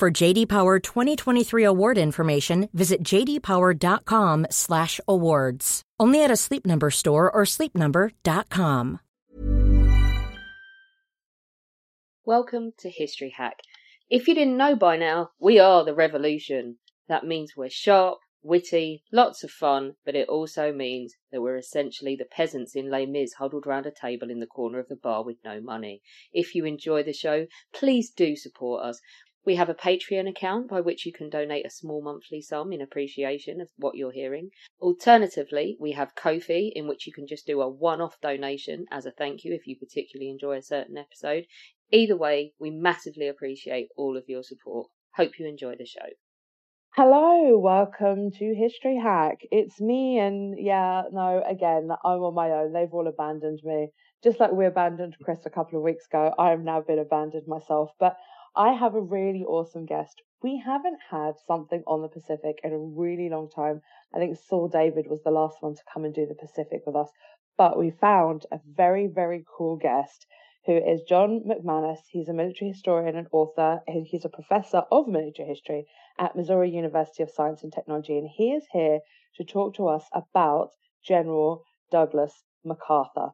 [0.00, 5.82] For JD Power 2023 award information, visit jdpower.com/awards.
[6.00, 9.00] Only at a Sleep Number store or sleepnumber.com.
[12.24, 13.58] Welcome to History Hack.
[14.08, 16.78] If you didn't know by now, we are the revolution.
[17.08, 22.16] That means we're sharp, witty, lots of fun, but it also means that we're essentially
[22.16, 25.22] the peasants in Les Mis huddled round a table in the corner of the bar
[25.22, 26.00] with no money.
[26.32, 28.98] If you enjoy the show, please do support us.
[29.46, 32.82] We have a Patreon account by which you can donate a small monthly sum in
[32.82, 34.50] appreciation of what you're hearing.
[34.80, 39.06] Alternatively, we have Ko-fi, in which you can just do a one off donation as
[39.06, 41.46] a thank you if you particularly enjoy a certain episode.
[41.90, 44.88] Either way, we massively appreciate all of your support.
[45.16, 46.06] Hope you enjoy the show.
[46.94, 49.38] Hello, welcome to History Hack.
[49.50, 52.72] It's me, and yeah, no, again, I'm on my own.
[52.74, 53.88] They've all abandoned me.
[54.22, 57.46] Just like we abandoned Chris a couple of weeks ago, I have now been abandoned
[57.46, 57.90] myself.
[57.98, 58.16] But
[58.60, 60.20] I have a really awesome guest.
[60.42, 63.80] We haven't had something on the Pacific in a really long time.
[64.14, 66.94] I think Saul David was the last one to come and do the Pacific with
[66.94, 67.08] us.
[67.56, 70.26] But we found a very, very cool guest
[70.66, 72.00] who is John McManus.
[72.10, 73.80] He's a military historian and author.
[73.88, 75.86] He's a professor of military history
[76.18, 78.98] at Missouri University of Science and Technology, and he is here
[79.36, 80.68] to talk to us about
[81.02, 83.30] General Douglas MacArthur.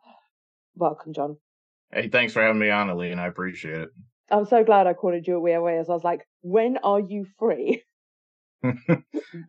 [0.76, 1.38] Welcome, John.
[1.92, 3.22] Hey, thanks for having me on, Alina.
[3.22, 3.90] I appreciate it.
[4.30, 7.26] I'm so glad I called you a way as I was like, when are you
[7.38, 7.82] free?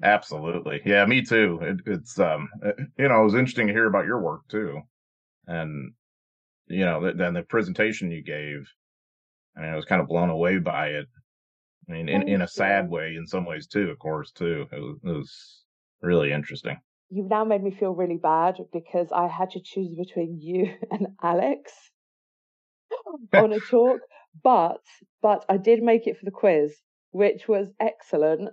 [0.04, 0.82] Absolutely.
[0.86, 1.60] Yeah, me too.
[1.62, 2.50] It, it's um
[2.98, 4.82] you know, it was interesting to hear about your work too.
[5.48, 5.94] And
[6.68, 8.68] you know, then the presentation you gave,
[9.56, 11.08] I mean, I was kind of blown away by it.
[11.90, 14.68] I mean, in, in a sad way, in some ways too, of course, too.
[14.72, 15.64] It was, it was
[16.02, 16.78] really interesting.
[17.10, 21.08] You've now made me feel really bad because I had to choose between you and
[21.24, 21.72] Alex
[23.34, 24.02] on a talk,
[24.44, 24.82] but
[25.22, 26.76] but I did make it for the quiz,
[27.12, 28.50] which was excellent.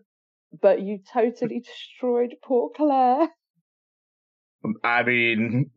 [0.61, 3.29] But you totally destroyed poor Claire.
[4.65, 5.71] Um, I mean,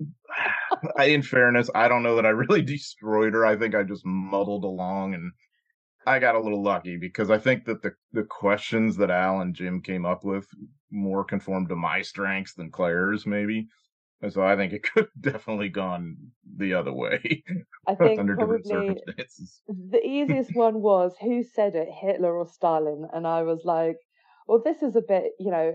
[1.04, 3.46] in fairness, I don't know that I really destroyed her.
[3.46, 5.32] I think I just muddled along and
[6.06, 9.54] I got a little lucky because I think that the, the questions that Al and
[9.54, 10.48] Jim came up with
[10.90, 13.68] more conformed to my strengths than Claire's, maybe.
[14.22, 16.18] And so I think it could have definitely gone
[16.58, 17.44] the other way.
[17.88, 19.62] I think under different circumstances.
[19.68, 23.08] The easiest one was who said it, Hitler or Stalin?
[23.14, 23.98] And I was like,
[24.48, 25.74] well, this is a bit, you know,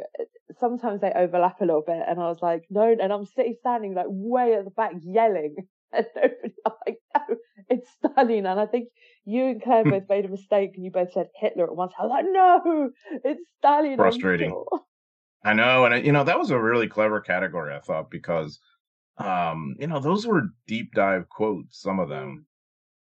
[0.58, 2.03] sometimes they overlap a little bit.
[2.08, 5.56] And I was like, no, and I'm sitting standing like way at the back yelling.
[5.94, 7.36] And nobody, I'm like, no,
[7.69, 8.47] it's Stalin.
[8.47, 8.88] And I think
[9.26, 11.92] you and Claire both made a mistake and you both said Hitler at once.
[11.98, 12.91] I was like, no,
[13.22, 13.97] it's Stalin.
[13.97, 14.54] Frustrating.
[15.44, 15.84] I know.
[15.84, 18.60] And, you know, that was a really clever category, I thought, because,
[19.19, 22.47] um, you know, those were deep dive quotes, some of them.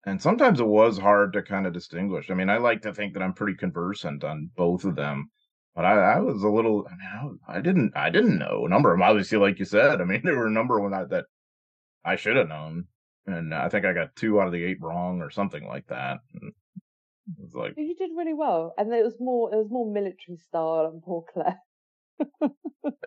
[0.06, 2.30] And sometimes it was hard to kind of distinguish.
[2.30, 5.32] I mean, I like to think that I'm pretty conversant on both of them
[5.76, 6.88] but I, I was a little.
[6.88, 7.92] I mean, I, I, didn't.
[7.96, 9.04] I didn't know a number of them.
[9.04, 11.26] Obviously, like you said, I mean, there were a number of them that
[12.04, 12.86] I should have known,
[13.28, 16.20] and I think I got two out of the eight wrong or something like that.
[16.42, 16.54] It
[17.38, 19.54] was like you did really well, and it was more.
[19.54, 21.60] It was more military style and poor Claire.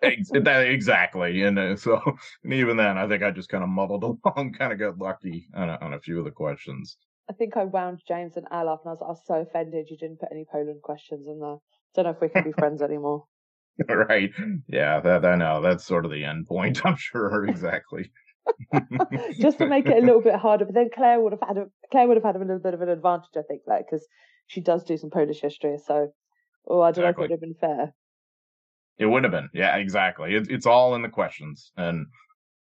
[0.03, 2.01] Exactly, and uh, so
[2.43, 5.47] and even then, I think I just kind of muddled along, kind of got lucky
[5.53, 6.97] on a, on a few of the questions.
[7.29, 9.87] I think I wound James and Al up, and I was, I was so offended
[9.89, 11.57] you didn't put any Poland questions in there.
[11.95, 13.25] Don't know if we can be friends anymore.
[13.87, 14.31] right.
[14.67, 15.61] Yeah, that I know.
[15.61, 17.45] That's sort of the end point, I'm sure.
[17.45, 18.11] Exactly.
[19.39, 21.65] Just to make it a little bit harder, but then Claire would have had a
[21.91, 24.07] Claire would have had a little bit of an advantage, I think, like because
[24.47, 25.77] she does do some Polish history.
[25.85, 26.09] So,
[26.67, 27.05] oh, I don't exactly.
[27.05, 27.93] know if it would have been fair.
[28.99, 30.35] It would have been, yeah, exactly.
[30.35, 32.05] It, it's all in the questions, and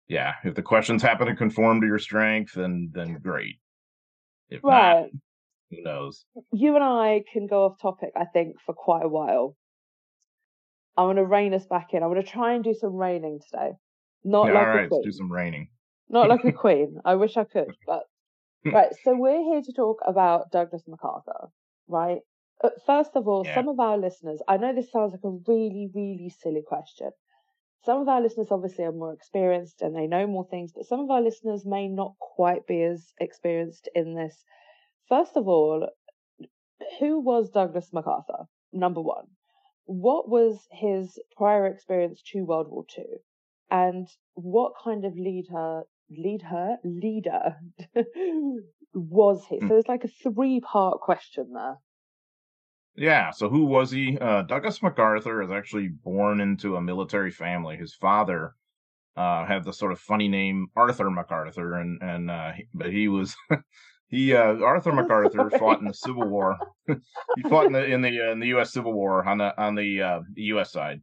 [0.08, 3.56] yeah, if the questions happen to conform to your strength, then then great.
[4.48, 5.02] If right.
[5.02, 5.10] not,
[5.70, 6.24] who knows?
[6.52, 9.56] You and I can go off topic, I think, for quite a while.
[10.96, 12.02] I want to rein us back in.
[12.02, 13.72] I want to try and do some raining today.
[14.24, 15.00] Not yeah, like all right, a queen.
[15.00, 15.68] let's do some raining.
[16.08, 16.98] Not like a queen.
[17.04, 18.02] I wish I could, but
[18.64, 18.90] right.
[19.04, 21.48] So we're here to talk about Douglas MacArthur,
[21.88, 22.18] right?
[22.62, 23.54] Uh, first of all, yeah.
[23.54, 27.10] some of our listeners, I know this sounds like a really, really silly question.
[27.84, 31.00] Some of our listeners obviously are more experienced and they know more things, but some
[31.00, 34.44] of our listeners may not quite be as experienced in this
[35.10, 35.88] First of all,
[37.00, 38.46] who was Douglas MacArthur?
[38.72, 39.26] Number one.
[39.86, 43.06] What was his prior experience to World War II?
[43.72, 47.56] And what kind of leader, lead her, leader
[48.94, 49.58] was he?
[49.58, 51.78] So there's like a three part question there.
[52.96, 54.19] Yeah, so who was he?
[54.19, 57.76] Uh, Douglas MacArthur is actually born into a military family.
[57.76, 58.54] His father
[59.16, 63.37] uh, had the sort of funny name Arthur MacArthur, and and uh, but he was
[64.08, 66.58] he uh, Arthur MacArthur fought in the Civil War.
[66.87, 68.72] he fought in the in the uh, in the U.S.
[68.72, 70.72] Civil War on the on the, uh, the U.S.
[70.72, 71.00] side,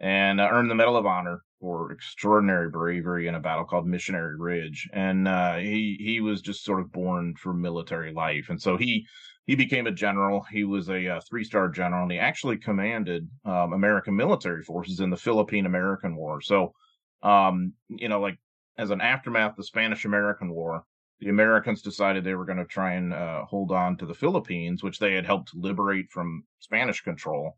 [0.00, 4.36] and uh, earned the Medal of Honor for extraordinary bravery in a battle called Missionary
[4.38, 4.88] Ridge.
[4.92, 9.06] And uh, he he was just sort of born for military life, and so he
[9.48, 10.42] he became a general.
[10.52, 14.62] He was a, a uh, three star general, and he actually commanded um, American military
[14.62, 16.42] forces in the Philippine American War.
[16.42, 16.74] So,
[17.22, 18.36] um, you know, like
[18.76, 20.84] as an aftermath of the Spanish American War,
[21.20, 24.82] the Americans decided they were going to try and uh, hold on to the Philippines,
[24.82, 27.56] which they had helped liberate from Spanish control.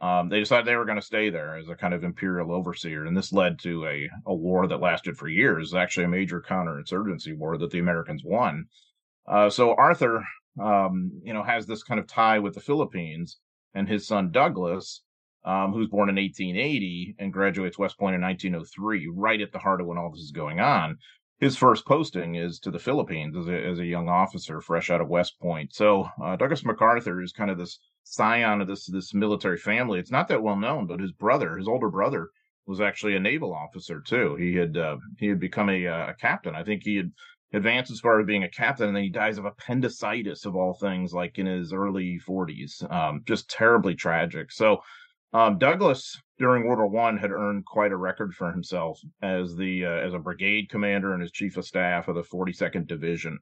[0.00, 3.04] Um, they decided they were going to stay there as a kind of imperial overseer,
[3.04, 5.74] and this led to a, a war that lasted for years.
[5.74, 8.64] Actually, a major counterinsurgency war that the Americans won.
[9.28, 10.24] Uh, so Arthur
[10.60, 13.38] um, you know, has this kind of tie with the Philippines,
[13.74, 15.02] and his son Douglas,
[15.44, 19.80] um, who's born in 1880 and graduates West Point in 1903, right at the heart
[19.80, 20.98] of when all this is going on.
[21.38, 25.02] His first posting is to the Philippines as a, as a young officer, fresh out
[25.02, 25.74] of West Point.
[25.74, 29.98] So uh, Douglas MacArthur is kind of this scion of this this military family.
[29.98, 32.30] It's not that well known, but his brother, his older brother,
[32.66, 34.34] was actually a naval officer too.
[34.36, 36.54] He had uh, he had become a, uh, a captain.
[36.54, 37.12] I think he had
[38.00, 41.38] far as being a captain, and then he dies of appendicitis of all things, like
[41.38, 42.90] in his early 40s.
[42.90, 44.52] Um, just terribly tragic.
[44.52, 44.78] So
[45.32, 49.84] um, Douglas during World War One had earned quite a record for himself as the
[49.84, 53.38] uh, as a brigade commander and as chief of staff of the 42nd Division.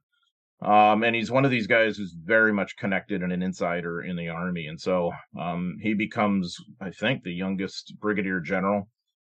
[0.61, 4.15] Um, and he's one of these guys who's very much connected and an insider in
[4.15, 4.67] the army.
[4.67, 8.89] And so um, he becomes, I think, the youngest brigadier general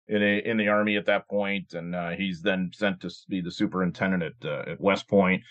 [0.09, 3.41] in a, in the army at that point, and uh, he's then sent to be
[3.41, 5.43] the superintendent at uh, at West Point.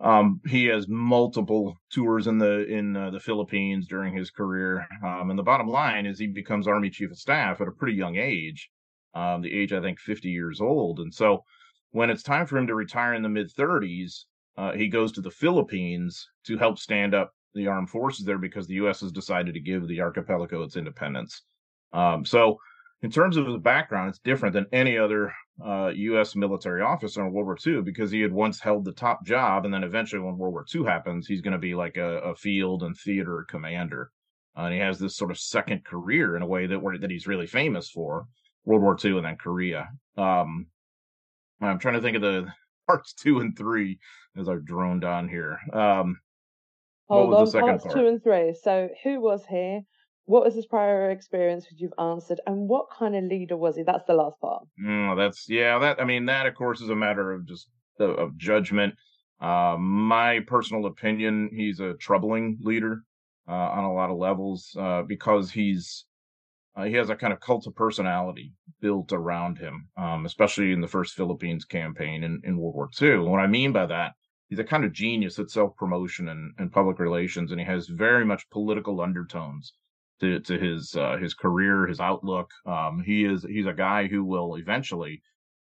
[0.00, 5.30] Um, he has multiple tours in the in uh, the Philippines during his career, um,
[5.30, 8.16] and the bottom line is he becomes Army Chief of Staff at a pretty young
[8.16, 8.70] age,
[9.14, 11.44] um, the age I think 50 years old, and so
[11.90, 14.24] when it's time for him to retire in the mid 30s,
[14.56, 18.66] uh, he goes to the Philippines to help stand up the armed forces there because
[18.66, 19.00] the U.S.
[19.00, 21.42] has decided to give the archipelago its independence.
[21.92, 22.58] Um, so
[23.02, 25.32] in terms of his background, it's different than any other
[25.64, 26.34] uh, U.S.
[26.34, 29.72] military officer in World War II because he had once held the top job, and
[29.72, 32.82] then eventually, when World War II happens, he's going to be like a, a, field
[32.82, 34.10] and theater commander,
[34.56, 37.28] uh, and he has this sort of second career in a way that that he's
[37.28, 38.26] really famous for
[38.64, 39.88] World War II and then Korea.
[40.16, 40.66] Um,
[41.60, 42.52] I'm trying to think of the
[42.88, 43.98] parts two and three
[44.36, 45.58] as I've droned on here.
[45.72, 46.18] Um,
[47.08, 47.94] Hold on, parts part?
[47.94, 48.54] two and three.
[48.54, 49.82] So, who was he?
[50.28, 53.82] What was his prior experience which you've answered and what kind of leader was he?
[53.82, 54.64] That's the last part.
[54.82, 58.36] Mm, that's yeah that i mean that of course is a matter of just of,
[58.36, 58.94] judgment.
[59.40, 63.02] Uh, my personal opinion he's a troubling leader
[63.48, 66.04] uh, on a lot of levels uh, because he's
[66.76, 70.80] uh, he has a kind of cult of personality built around him um, especially in
[70.80, 74.12] the first philippines campaign in, in world war ii what i mean by that
[74.48, 78.24] he's a kind of genius at self-promotion and, and public relations and he has very
[78.24, 79.72] much political undertones
[80.20, 82.50] to, to his uh, his career, his outlook.
[82.66, 85.22] Um, he is he's a guy who will eventually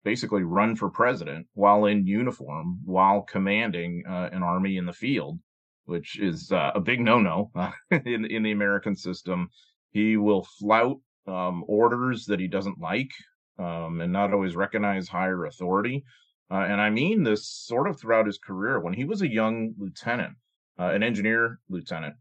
[0.04, 5.38] basically run for president while in uniform, while commanding uh, an army in the field,
[5.84, 7.50] which is uh, a big no-no
[7.90, 9.48] in in the American system.
[9.90, 13.10] He will flout um, orders that he doesn't like
[13.58, 16.04] um, and not always recognize higher authority.
[16.50, 18.80] Uh, and I mean this sort of throughout his career.
[18.80, 20.34] When he was a young lieutenant,
[20.78, 22.14] uh, an engineer lieutenant,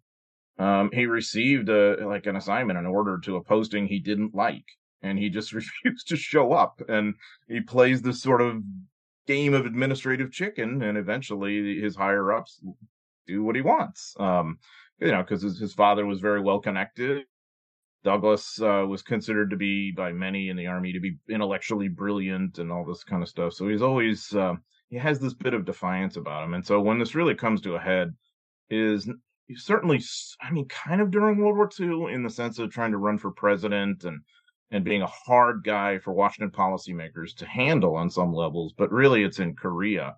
[0.62, 4.66] um, he received a like an assignment, an order to a posting he didn't like,
[5.02, 6.80] and he just refused to show up.
[6.88, 7.16] And
[7.48, 8.62] he plays this sort of
[9.26, 12.62] game of administrative chicken, and eventually his higher ups
[13.26, 14.16] do what he wants.
[14.20, 14.60] Um,
[15.00, 17.24] you know, because his, his, father was very well connected.
[18.04, 22.60] Douglas uh, was considered to be by many in the army to be intellectually brilliant
[22.60, 23.54] and all this kind of stuff.
[23.54, 24.54] So he's always uh,
[24.90, 26.54] he has this bit of defiance about him.
[26.54, 28.14] And so when this really comes to a head,
[28.72, 29.10] is
[29.56, 30.02] certainly,
[30.42, 33.18] I mean, kind of during World War II in the sense of trying to run
[33.18, 34.22] for president and
[34.74, 38.74] and being a hard guy for Washington policymakers to handle on some levels.
[38.78, 40.16] But really, it's in Korea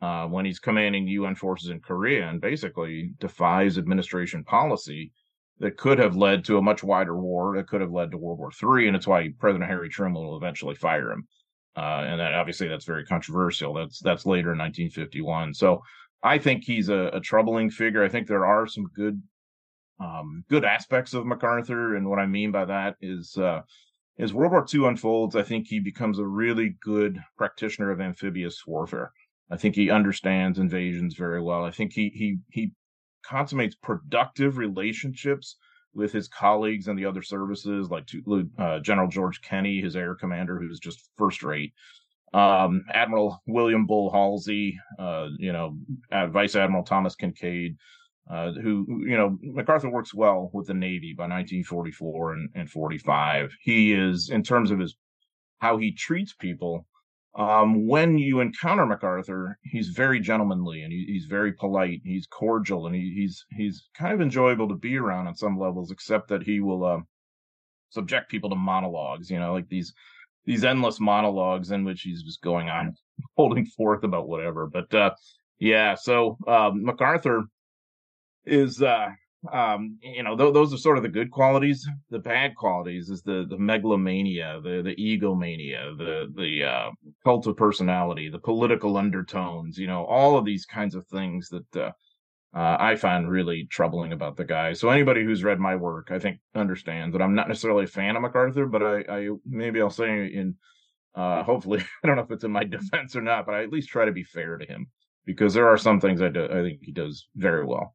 [0.00, 5.12] uh, when he's commanding UN forces in Korea and basically defies administration policy
[5.58, 7.56] that could have led to a much wider war.
[7.56, 10.38] That could have led to World War III, and it's why President Harry Truman will
[10.38, 11.28] eventually fire him.
[11.76, 13.74] Uh, and that obviously that's very controversial.
[13.74, 15.54] That's that's later in 1951.
[15.54, 15.82] So
[16.22, 18.04] I think he's a, a, troubling figure.
[18.04, 19.22] I think there are some good
[19.98, 23.62] um, good aspects of MacArthur, and what I mean by that is uh,
[24.18, 28.66] as World War II unfolds, I think he becomes a really good practitioner of amphibious
[28.66, 29.12] warfare.
[29.50, 31.64] I think he understands invasions very well.
[31.64, 32.72] I think he he he
[33.24, 35.56] consummates productive relationships
[35.92, 38.08] with his colleagues and the other services, like
[38.58, 41.72] uh, General George Kenney, his air commander, who's just first rate.
[42.32, 45.76] Um, Admiral William Bull Halsey, uh, you know,
[46.30, 47.76] Vice Admiral Thomas Kinkaid,
[48.30, 53.52] uh, who, you know, MacArthur works well with the Navy by 1944 and, and 45.
[53.60, 54.96] He is, in terms of his
[55.58, 56.86] how he treats people,
[57.34, 62.00] um, when you encounter MacArthur, he's very gentlemanly and he, he's very polite.
[62.04, 65.90] He's cordial and he, he's he's kind of enjoyable to be around on some levels,
[65.90, 66.98] except that he will uh,
[67.90, 69.30] subject people to monologues.
[69.30, 69.92] You know, like these
[70.50, 72.92] these endless monologues in which he's just going on
[73.36, 74.66] holding forth about whatever.
[74.66, 75.10] But uh,
[75.60, 77.44] yeah, so um, MacArthur
[78.44, 79.10] is uh,
[79.52, 81.88] um, you know, th- those are sort of the good qualities.
[82.10, 86.90] The bad qualities is the the megalomania, the the egomania, the the uh,
[87.22, 89.78] cult of personality, the political undertones.
[89.78, 91.94] You know, all of these kinds of things that
[92.54, 94.72] uh, I find really troubling about the guy.
[94.72, 98.16] So anybody who's read my work, I think, understands that I'm not necessarily a fan
[98.16, 100.56] of MacArthur, but I, I maybe I'll say in
[101.14, 103.72] uh, hopefully I don't know if it's in my defense or not, but I at
[103.72, 104.88] least try to be fair to him
[105.26, 107.94] because there are some things I do I think he does very well.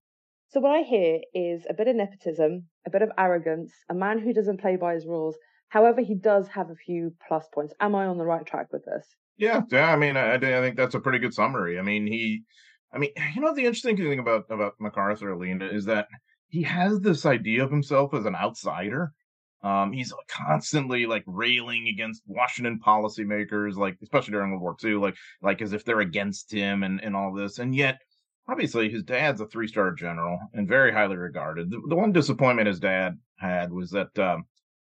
[0.49, 4.19] So what I hear is a bit of nepotism, a bit of arrogance, a man
[4.19, 5.35] who doesn't play by his rules.
[5.67, 7.73] However, he does have a few plus points.
[7.81, 9.05] Am I on the right track with this?
[9.35, 9.91] Yeah, yeah.
[9.91, 11.77] I mean, I, I think that's a pretty good summary.
[11.77, 12.43] I mean, he,
[12.95, 16.07] I mean, you know, the interesting thing about about MacArthur, Alina, is that
[16.47, 19.11] he has this idea of himself as an outsider.
[19.61, 25.15] Um, he's constantly like railing against Washington policymakers, like especially during World War II, like
[25.41, 27.97] like as if they're against him and and all this, and yet
[28.47, 31.69] obviously his dad's a three star general and very highly regarded.
[31.69, 34.45] The, the, one disappointment his dad had was that um,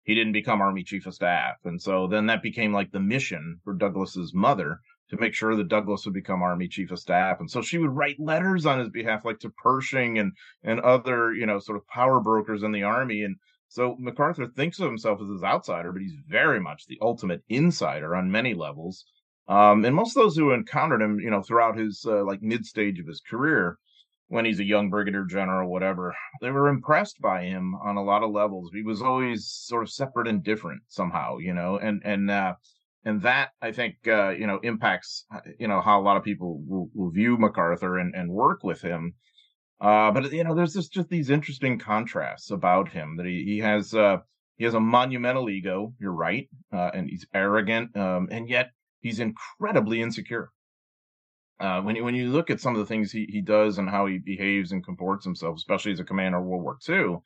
[0.05, 1.57] he didn't become Army Chief of Staff.
[1.65, 4.81] And so then that became like the mission for Douglas's mother
[5.13, 7.39] to make sure that Douglas would become Army Chief of Staff.
[7.39, 10.33] And so she would write letters on his behalf, like to Pershing and,
[10.65, 13.23] and other, you know, sort of power brokers in the Army.
[13.23, 13.37] And
[13.69, 18.17] so MacArthur thinks of himself as this outsider, but he's very much the ultimate insider
[18.17, 19.05] on many levels.
[19.49, 22.65] Um, and most of those who encountered him, you know, throughout his uh, like mid
[22.65, 23.77] stage of his career,
[24.29, 28.23] when he's a young brigadier general, whatever, they were impressed by him on a lot
[28.23, 28.71] of levels.
[28.73, 32.55] He was always sort of separate and different somehow, you know, and and uh,
[33.05, 36.25] and that I think uh, you know impacts uh, you know how a lot of
[36.25, 39.15] people will, will view MacArthur and and work with him.
[39.81, 43.59] Uh, but you know, there's just just these interesting contrasts about him that he he
[43.59, 44.19] has uh,
[44.57, 45.93] he has a monumental ego.
[45.99, 50.51] You're right, uh, and he's arrogant, um, and yet he's incredibly insecure.
[51.59, 53.89] Uh, when you, when you look at some of the things he, he does and
[53.89, 57.19] how he behaves and comports himself, especially as a commander of World War II,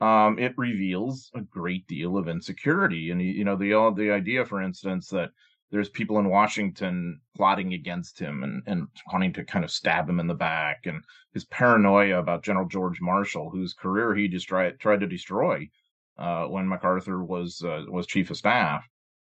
[0.00, 3.10] um, it reveals a great deal of insecurity.
[3.10, 5.30] And you know the the idea, for instance, that
[5.70, 10.20] there's people in Washington plotting against him and, and wanting to kind of stab him
[10.20, 14.78] in the back, and his paranoia about General George Marshall, whose career he just tried
[14.78, 15.68] tried to destroy
[16.18, 18.84] uh, when MacArthur was uh, was chief of staff.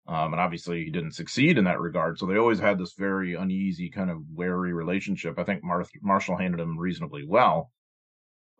[0.06, 2.18] Um, and obviously he didn't succeed in that regard.
[2.18, 5.38] So they always had this very uneasy, kind of wary relationship.
[5.38, 7.70] I think Mar- Marshall handled him reasonably well.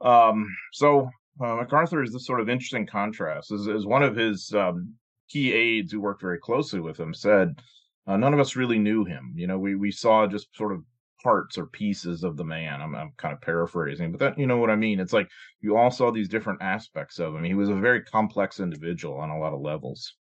[0.00, 1.11] Um, so
[1.41, 3.53] uh, MacArthur is this sort of interesting contrast.
[3.53, 4.95] As, as one of his um,
[5.29, 7.61] key aides who worked very closely with him said,
[8.07, 9.33] uh, none of us really knew him.
[9.35, 10.83] You know, we, we saw just sort of
[11.23, 12.83] parts or pieces of the man.
[12.83, 15.00] I'm, I'm kind of paraphrasing, but that, you know what I mean?
[15.00, 15.29] It's like
[15.61, 17.45] you all saw these different aspects of him.
[17.45, 20.14] He was a very complex individual on a lot of levels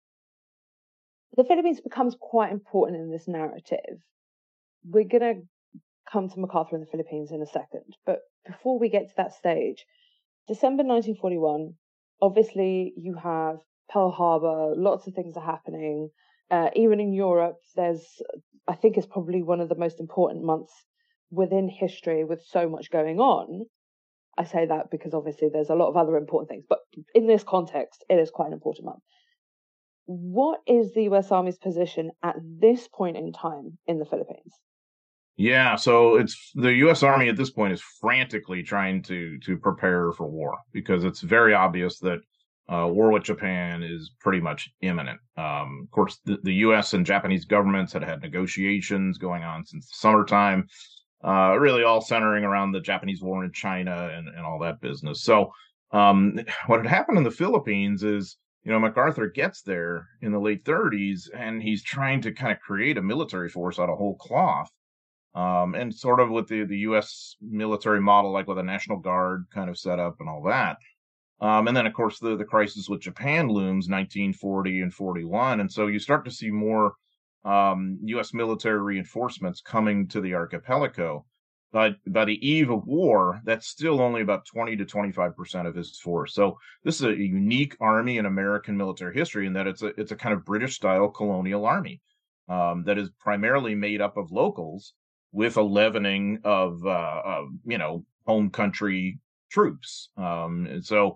[1.36, 3.98] the Philippines becomes quite important in this narrative.
[4.86, 5.42] We're going to
[6.12, 9.34] come to MacArthur in the Philippines in a second, but before we get to that
[9.34, 9.86] stage,
[10.48, 11.74] December 1941,
[12.22, 13.58] obviously you have
[13.90, 16.10] Pearl Harbor, lots of things are happening.
[16.52, 18.22] Uh, even in Europe, there's,
[18.68, 20.74] I think it's probably one of the most important months
[21.32, 23.66] within history with so much going on.
[24.38, 26.80] I say that because obviously there's a lot of other important things, but
[27.14, 29.04] in this context, it is quite an important month
[30.06, 34.54] what is the US Army's position at this point in time in the Philippines?
[35.36, 37.02] Yeah, so it's the U.S.
[37.02, 41.56] Army at this point is frantically trying to to prepare for war because it's very
[41.56, 42.20] obvious that
[42.70, 45.20] uh, war with Japan is pretty much imminent.
[45.36, 46.94] Um, of course, the, the, U.S.
[46.94, 50.68] and Japanese governments had had negotiations going on since the summertime,
[51.26, 55.24] uh, really all centering around the Japanese war in China and, and all that business.
[55.24, 55.52] So,
[55.92, 60.40] um, what had happened in the Philippines is you know, MacArthur gets there in the
[60.40, 64.16] late 30s and he's trying to kind of create a military force out of whole
[64.16, 64.72] cloth.
[65.36, 67.36] Um, and sort of with the, the U.S.
[67.42, 70.78] military model, like with a National Guard kind of setup and all that.
[71.42, 75.60] Um, and then, of course, the, the crisis with Japan looms 1940 and 41.
[75.60, 76.94] And so you start to see more
[77.44, 78.34] um, U.S.
[78.34, 81.26] military reinforcements coming to the archipelago.
[81.74, 85.74] But by the eve of war, that's still only about 20 to 25 percent of
[85.74, 86.36] his force.
[86.36, 90.12] So this is a unique army in American military history in that it's a it's
[90.12, 92.00] a kind of British style colonial army
[92.48, 94.94] um, that is primarily made up of locals
[95.34, 99.20] with a leavening of, uh, of you know home country
[99.52, 100.10] troops.
[100.16, 101.16] Um, and so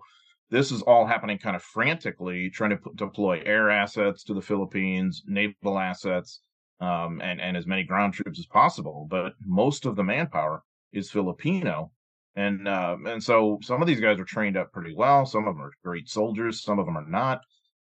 [0.50, 5.22] this is all happening kind of frantically, trying to deploy air assets to the Philippines,
[5.26, 6.40] naval assets,
[6.80, 9.06] um, and and as many ground troops as possible.
[9.10, 11.92] But most of the manpower is Filipino,
[12.34, 15.26] and uh, and so some of these guys are trained up pretty well.
[15.26, 16.62] Some of them are great soldiers.
[16.62, 17.40] Some of them are not.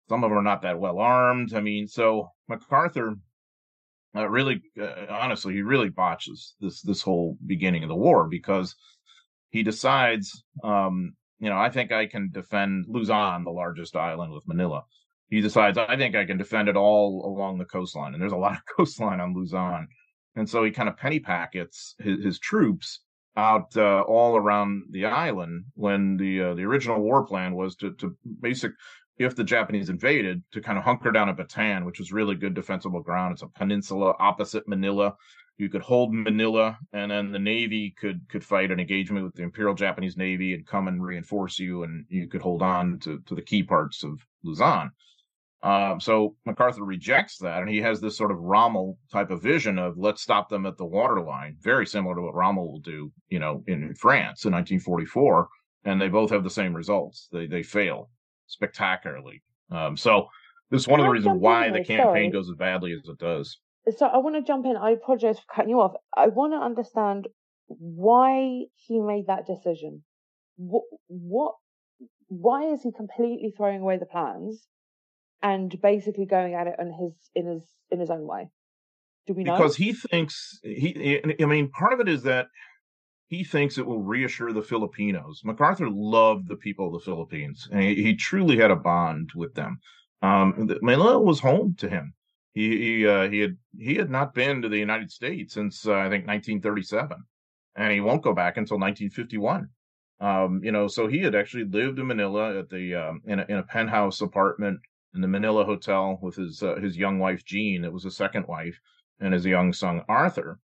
[0.09, 1.55] Some of them are not that well armed.
[1.55, 3.17] I mean, so MacArthur
[4.19, 8.75] uh, really, uh, honestly, he really botches this this whole beginning of the war because
[9.51, 14.47] he decides um, you know, I think I can defend Luzon, the largest island with
[14.47, 14.85] Manila.
[15.31, 18.15] He decides, I think I can defend it all along the coastline.
[18.15, 19.89] And there's a lot of coastline on Luzon.
[20.37, 23.01] And so he kind of penny packets his, his troops
[23.37, 27.93] out uh, all around the island when the uh, the original war plan was to
[27.95, 28.73] to basic
[29.19, 32.55] if the Japanese invaded to kind of hunker down at Bataan, which is really good
[32.55, 33.33] defensible ground.
[33.33, 35.15] It's a peninsula opposite Manila
[35.59, 39.43] you could hold Manila, and then the Navy could could fight an engagement with the
[39.43, 43.35] Imperial Japanese Navy and come and reinforce you, and you could hold on to to
[43.35, 44.93] the key parts of Luzon.
[45.61, 49.77] Uh, so MacArthur rejects that, and he has this sort of Rommel type of vision
[49.77, 53.41] of let's stop them at the waterline, very similar to what Rommel will do, you
[53.41, 55.49] know, in France in 1944,
[55.85, 57.29] and they both have the same results.
[57.33, 58.11] They they fail
[58.49, 59.43] spectacularly.
[59.71, 60.27] Um, so
[60.71, 62.31] this is one of the reasons why the campaign sorry.
[62.31, 63.59] goes as badly as it does
[63.97, 64.77] so I want to jump in.
[64.77, 65.93] I apologize for cutting you off.
[66.17, 67.29] I want to understand
[67.67, 70.03] why he made that decision.
[70.57, 71.55] What, what,
[72.27, 74.67] why is he completely throwing away the plans
[75.43, 78.51] and basically going at it in his in his in his own way?
[79.27, 79.57] Do we know?
[79.57, 81.21] Because he thinks he.
[81.41, 82.47] I mean, part of it is that
[83.29, 85.43] he thinks it will reassure the Filipinos.
[85.45, 89.55] MacArthur loved the people of the Philippines, and he, he truly had a bond with
[89.55, 89.79] them.
[90.23, 92.15] Um, Manila was home to him.
[92.55, 95.93] He he uh, he had he had not been to the United States since uh,
[95.93, 97.17] I think 1937,
[97.77, 99.69] and he won't go back until 1951.
[100.21, 103.47] Um, you know, so he had actually lived in Manila at the um, in a,
[103.49, 104.81] in a penthouse apartment
[105.15, 107.85] in the Manila Hotel with his uh, his young wife Jean.
[107.85, 108.81] It was a second wife
[109.21, 110.59] and his young son Arthur,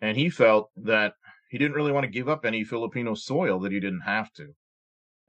[0.00, 1.14] and he felt that
[1.48, 4.54] he didn't really want to give up any Filipino soil that he didn't have to.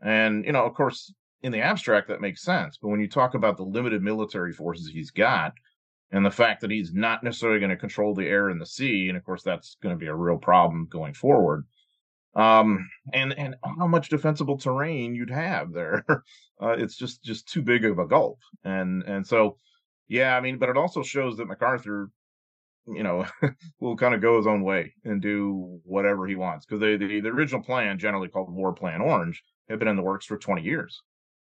[0.01, 3.34] And you know, of course, in the abstract that makes sense, but when you talk
[3.34, 5.53] about the limited military forces he's got
[6.12, 9.10] and the fact that he's not necessarily going to control the air and the sea,
[9.10, 11.65] and of course that's going to be a real problem going forward.
[12.36, 16.05] Um, and and how much defensible terrain you'd have there,
[16.62, 18.39] uh, it's just just too big of a gulp.
[18.63, 19.58] And and so,
[20.08, 22.12] yeah, I mean, but it also shows that MacArthur,
[22.95, 23.25] you know,
[23.80, 27.28] will kind of go his own way and do whatever he wants because the, the
[27.28, 31.02] original plan, generally called War Plan Orange, had been in the works for 20 years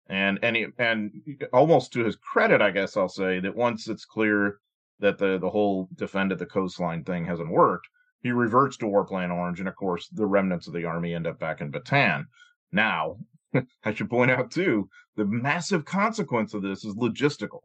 [0.08, 1.10] and and he, and
[1.52, 4.58] almost to his credit, I guess I'll say that once it's clear
[5.00, 7.88] that the the whole defend at the coastline thing hasn't worked,
[8.20, 11.26] he reverts to War Plan Orange, and of course the remnants of the army end
[11.26, 12.26] up back in Bataan.
[12.72, 13.18] Now,
[13.84, 17.62] I should point out too, the massive consequence of this is logistical,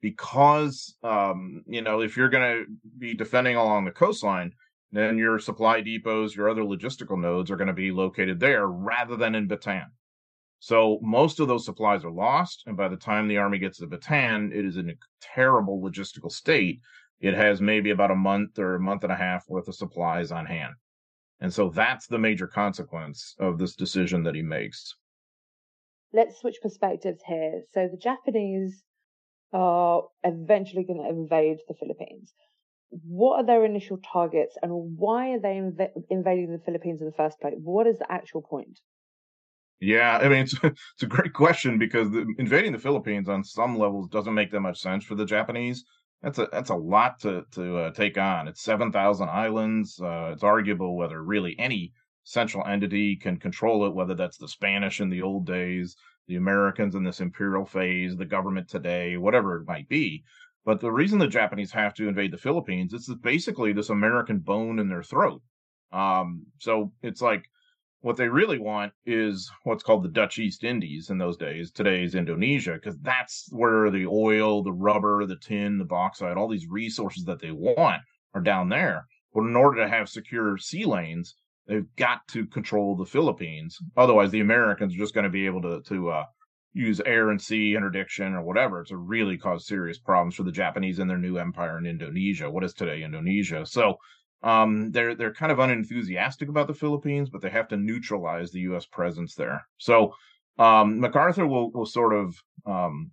[0.00, 4.52] because um, you know if you're going to be defending along the coastline,
[4.92, 9.16] then your supply depots, your other logistical nodes are going to be located there rather
[9.16, 9.86] than in Bataan.
[10.58, 13.86] So most of those supplies are lost, and by the time the army gets to
[13.86, 16.80] Bataan, it is in a terrible logistical state.
[17.20, 20.30] It has maybe about a month or a month and a half worth of supplies
[20.32, 20.74] on hand.
[21.40, 24.94] And so that's the major consequence of this decision that he makes.
[26.12, 27.62] Let's switch perspectives here.
[27.72, 28.82] So the Japanese
[29.52, 32.32] are eventually going to invade the Philippines.
[32.90, 37.16] What are their initial targets and why are they inv- invading the Philippines in the
[37.16, 37.54] first place?
[37.56, 38.80] What is the actual point?
[39.80, 43.78] Yeah, I mean it's it's a great question because the, invading the Philippines on some
[43.78, 45.84] levels doesn't make that much sense for the Japanese.
[46.22, 48.46] That's a that's a lot to to uh, take on.
[48.46, 49.98] It's seven thousand islands.
[50.00, 51.92] Uh, it's arguable whether really any
[52.24, 53.94] central entity can control it.
[53.94, 58.24] Whether that's the Spanish in the old days, the Americans in this imperial phase, the
[58.24, 60.24] government today, whatever it might be.
[60.64, 64.78] But the reason the Japanese have to invade the Philippines is basically this American bone
[64.78, 65.42] in their throat.
[65.92, 67.44] Um, so it's like
[68.02, 72.14] what they really want is what's called the Dutch East Indies in those days, today's
[72.14, 77.24] Indonesia, because that's where the oil, the rubber, the tin, the bauxite, all these resources
[77.24, 78.02] that they want
[78.34, 79.06] are down there.
[79.34, 81.34] But in order to have secure sea lanes,
[81.70, 83.78] they've got to control the Philippines.
[83.96, 86.24] Otherwise, the Americans are just going to be able to to uh,
[86.72, 90.98] use air and sea interdiction or whatever to really cause serious problems for the Japanese
[90.98, 92.50] and their new empire in Indonesia.
[92.50, 93.64] What is today Indonesia?
[93.64, 93.96] So
[94.42, 98.60] um, they're they're kind of unenthusiastic about the Philippines, but they have to neutralize the
[98.60, 98.86] U.S.
[98.86, 99.64] presence there.
[99.78, 100.14] So
[100.58, 102.34] um, MacArthur will will sort of
[102.66, 103.12] um,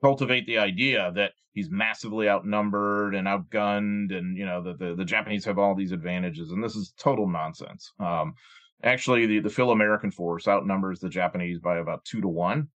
[0.00, 5.04] cultivate the idea that he's massively outnumbered and outgunned, and you know that the, the
[5.04, 7.92] Japanese have all these advantages, and this is total nonsense.
[7.98, 8.34] Um,
[8.82, 12.68] actually, the the Phil American force outnumbers the Japanese by about two to one.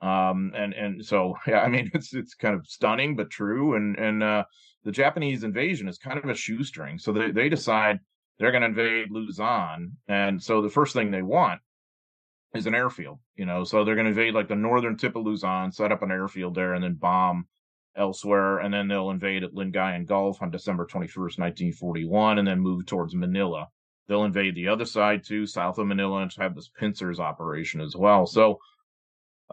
[0.00, 3.98] Um, and and so yeah, I mean it's it's kind of stunning but true, and
[3.98, 4.44] and uh,
[4.84, 6.98] the Japanese invasion is kind of a shoestring.
[6.98, 7.98] So they, they decide
[8.38, 9.92] they're going to invade Luzon.
[10.06, 11.60] And so the first thing they want
[12.54, 15.24] is an airfield, you know, so they're going to invade like the northern tip of
[15.24, 17.46] Luzon, set up an airfield there, and then bomb
[17.96, 18.58] elsewhere.
[18.58, 23.14] And then they'll invade at Lingayen Gulf on December 21st, 1941, and then move towards
[23.14, 23.68] Manila.
[24.06, 27.94] They'll invade the other side too, south of Manila, and have this pincers operation as
[27.94, 28.26] well.
[28.26, 28.58] So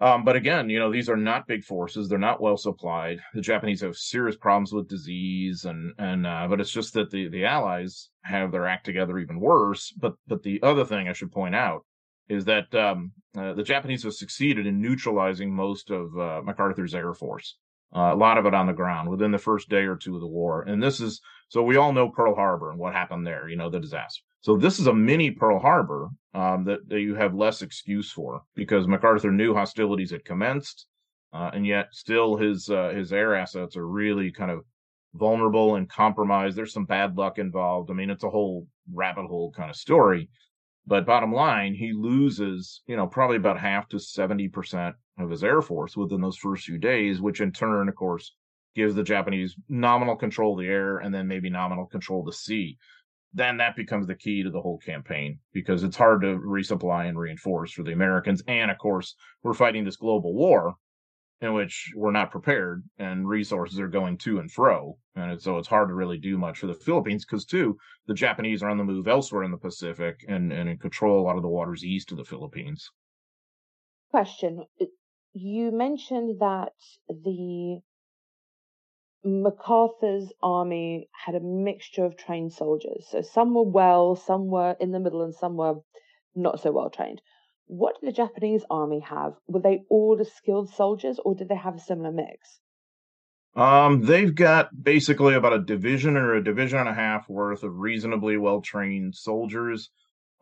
[0.01, 2.10] um, but again, you know, these are not big forces.
[2.10, 3.21] They're not well supplied.
[3.34, 7.29] The Japanese have serious problems with disease, and and uh, but it's just that the
[7.29, 9.91] the Allies have their act together even worse.
[9.91, 11.86] But but the other thing I should point out
[12.29, 17.13] is that um, uh, the Japanese have succeeded in neutralizing most of uh, MacArthur's air
[17.13, 17.57] force.
[17.95, 20.21] Uh, a lot of it on the ground within the first day or two of
[20.21, 20.63] the war.
[20.63, 23.47] And this is so we all know Pearl Harbor and what happened there.
[23.47, 24.21] You know the disaster.
[24.41, 28.41] So this is a mini Pearl Harbor um, that, that, you have less excuse for
[28.55, 30.88] because MacArthur knew hostilities had commenced,
[31.33, 34.65] uh, and yet still his uh, his air assets are really kind of
[35.13, 36.57] vulnerable and compromised.
[36.57, 37.89] There's some bad luck involved.
[37.89, 40.29] I mean, it's a whole rabbit hole kind of story.
[40.87, 45.61] But bottom line, he loses, you know, probably about half to 70% of his air
[45.61, 48.35] force within those first few days, which in turn, of course,
[48.75, 52.33] gives the Japanese nominal control of the air and then maybe nominal control of the
[52.33, 52.77] sea
[53.35, 57.19] then that becomes the key to the whole campaign because it's hard to resupply and
[57.19, 58.41] reinforce for the Americans.
[58.47, 60.75] And of course, we're fighting this global war
[61.45, 64.97] in which we're not prepared and resources are going to and fro.
[65.15, 67.77] And so it's hard to really do much for the Philippines because, too,
[68.08, 71.38] the Japanese are on the move elsewhere in the Pacific and, and control a lot
[71.38, 72.89] of the waters east of the Philippines.
[74.10, 74.65] Question.
[74.81, 74.86] Uh,
[75.34, 76.73] you mentioned that
[77.08, 77.79] the
[79.23, 83.05] MacArthur's army had a mixture of trained soldiers.
[83.10, 85.75] So some were well, some were in the middle, and some were
[86.36, 87.21] not so well trained.
[87.67, 89.34] What did the Japanese army have?
[89.47, 92.60] Were they all the skilled soldiers, or did they have a similar mix?
[93.56, 97.78] Um, they've got basically about a division or a division and a half worth of
[97.78, 99.89] reasonably well trained soldiers.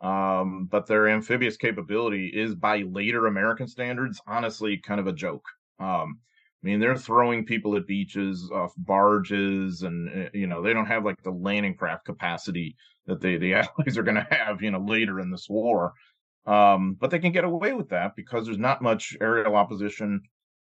[0.00, 5.46] Um, but their amphibious capability is by later American standards, honestly, kind of a joke.
[5.78, 6.18] Um,
[6.62, 10.86] I mean, they're throwing people at beaches off barges, and eh, you know they don't
[10.86, 14.70] have like the landing craft capacity that they the Allies are going to have, you
[14.70, 15.92] know, later in this war.
[16.46, 20.22] Um, but they can get away with that because there's not much aerial opposition,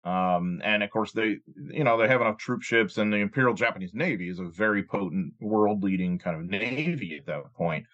[0.05, 1.37] um, and of course they,
[1.71, 4.83] you know, they have enough troop ships, and the Imperial Japanese Navy is a very
[4.83, 7.85] potent, world-leading kind of navy at that point.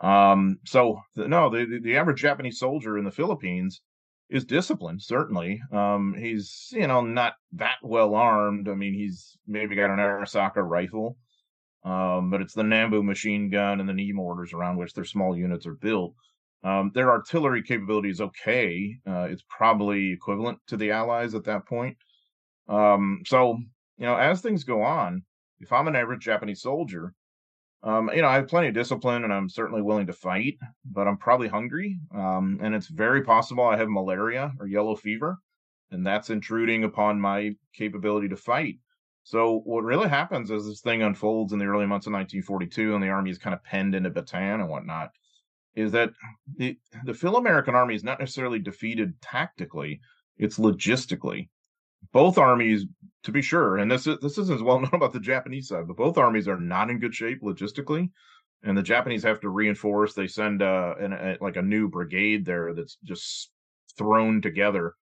[0.00, 3.82] Um, so no, the the average Japanese soldier in the Philippines
[4.30, 5.60] is disciplined certainly.
[5.72, 10.62] Um he's you know not that well armed i mean he's maybe got an arisaka
[10.62, 11.16] rifle
[11.84, 15.36] um but it's the nambu machine gun and the knee mortars around which their small
[15.36, 16.14] units are built
[16.64, 21.66] um their artillery capability is okay uh it's probably equivalent to the allies at that
[21.66, 21.96] point
[22.68, 23.58] um so
[23.96, 25.22] you know as things go on
[25.60, 27.14] if i'm an average japanese soldier
[27.82, 31.08] um, you know, I have plenty of discipline and I'm certainly willing to fight, but
[31.08, 31.98] I'm probably hungry.
[32.14, 35.38] Um, and it's very possible I have malaria or yellow fever,
[35.90, 38.76] and that's intruding upon my capability to fight.
[39.22, 43.02] So what really happens as this thing unfolds in the early months of 1942 and
[43.02, 45.10] the army is kind of penned into Bataan and whatnot,
[45.74, 46.10] is that
[46.56, 50.00] the the Phil American army is not necessarily defeated tactically,
[50.36, 51.48] it's logistically
[52.12, 52.86] both armies,
[53.22, 55.86] to be sure, and this is this isn't as well known about the Japanese side,
[55.86, 58.10] but both armies are not in good shape logistically,
[58.62, 60.14] and the Japanese have to reinforce.
[60.14, 63.50] They send uh, an, a, like a new brigade there that's just
[63.96, 64.94] thrown together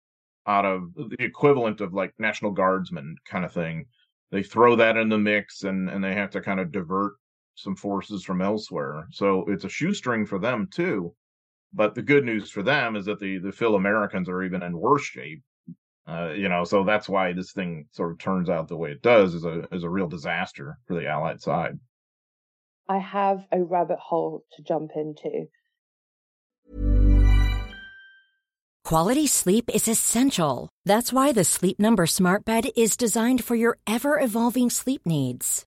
[0.46, 3.86] out of the equivalent of like National Guardsmen kind of thing.
[4.30, 7.14] They throw that in the mix, and and they have to kind of divert
[7.58, 9.08] some forces from elsewhere.
[9.10, 11.14] So it's a shoestring for them too.
[11.72, 14.78] But the good news for them is that the the Phil Americans are even in
[14.78, 15.42] worse shape
[16.08, 19.02] uh, you know, so that's why this thing sort of turns out the way it
[19.02, 21.78] does is a is a real disaster for the Allied side.
[22.88, 25.48] I have a rabbit hole to jump into.
[28.84, 30.70] Quality sleep is essential.
[30.86, 35.66] That's why the Sleep Number Smart Bed is designed for your ever evolving sleep needs.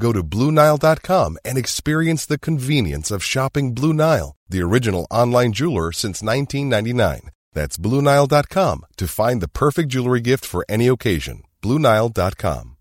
[0.00, 5.92] Go to BlueNile.com and experience the convenience of shopping Blue Nile, the original online jeweler
[5.92, 7.30] since 1999.
[7.52, 11.42] That's BlueNile.com to find the perfect jewelry gift for any occasion.
[11.62, 12.76] BlueNile.com.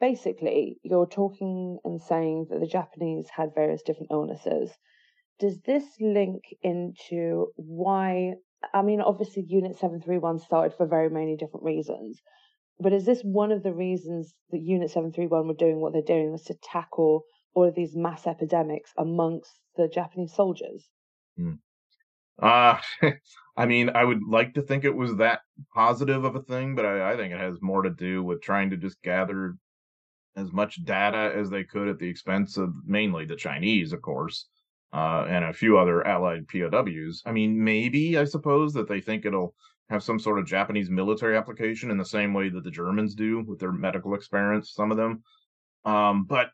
[0.00, 4.70] Basically, you're talking and saying that the Japanese had various different illnesses.
[5.40, 8.32] Does this link into why?
[8.72, 12.20] I mean, obviously, Unit 731 started for very many different reasons.
[12.82, 16.32] But is this one of the reasons that Unit 731 were doing what they're doing
[16.32, 17.22] was to tackle
[17.54, 20.88] all of these mass epidemics amongst the Japanese soldiers?
[21.36, 21.54] Hmm.
[22.40, 22.80] Uh,
[23.56, 25.42] I mean, I would like to think it was that
[25.72, 28.70] positive of a thing, but I, I think it has more to do with trying
[28.70, 29.54] to just gather
[30.34, 34.48] as much data as they could at the expense of mainly the Chinese, of course,
[34.92, 37.22] uh, and a few other allied POWs.
[37.24, 39.54] I mean, maybe, I suppose, that they think it'll
[39.88, 43.42] have some sort of Japanese military application in the same way that the Germans do
[43.46, 45.22] with their medical experiments, some of them.
[45.84, 46.50] Um, but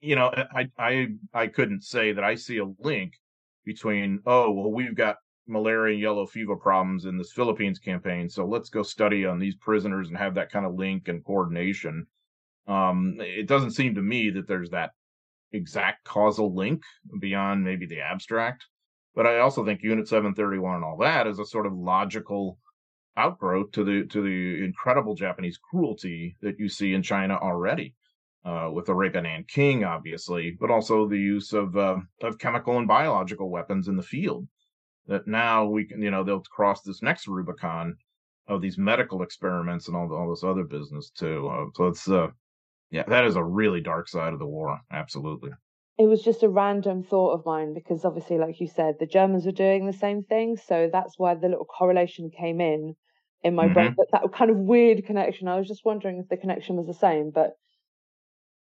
[0.00, 3.14] you know, I I I couldn't say that I see a link
[3.64, 8.46] between oh well we've got malaria and yellow fever problems in this Philippines campaign, so
[8.46, 12.06] let's go study on these prisoners and have that kind of link and coordination.
[12.66, 14.90] Um, it doesn't seem to me that there's that
[15.52, 16.82] exact causal link
[17.20, 18.66] beyond maybe the abstract.
[19.14, 22.58] But I also think Unit 731 and all that is a sort of logical
[23.16, 27.94] outgrowth to the to the incredible Japanese cruelty that you see in China already,
[28.44, 32.78] uh, with the rape of Nanking, obviously, but also the use of uh, of chemical
[32.78, 34.46] and biological weapons in the field.
[35.06, 37.96] That now we can, you know, they'll cross this next Rubicon
[38.46, 41.48] of these medical experiments and all all this other business too.
[41.48, 42.28] Uh, so it's uh,
[42.90, 44.80] yeah, that is a really dark side of the war.
[44.92, 45.50] Absolutely
[46.00, 49.44] it was just a random thought of mine because obviously, like you said, the Germans
[49.44, 50.56] were doing the same thing.
[50.56, 52.96] So that's why the little correlation came in
[53.42, 53.74] in my mm-hmm.
[53.74, 53.94] brain.
[53.98, 55.46] But that kind of weird connection.
[55.46, 57.32] I was just wondering if the connection was the same.
[57.34, 57.50] But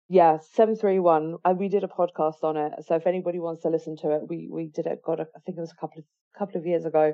[0.07, 1.37] yeah, seven three one.
[1.57, 2.73] We did a podcast on it.
[2.85, 4.99] So if anybody wants to listen to it, we we did it.
[5.03, 6.05] God, I think it was a couple of
[6.37, 7.13] couple of years ago.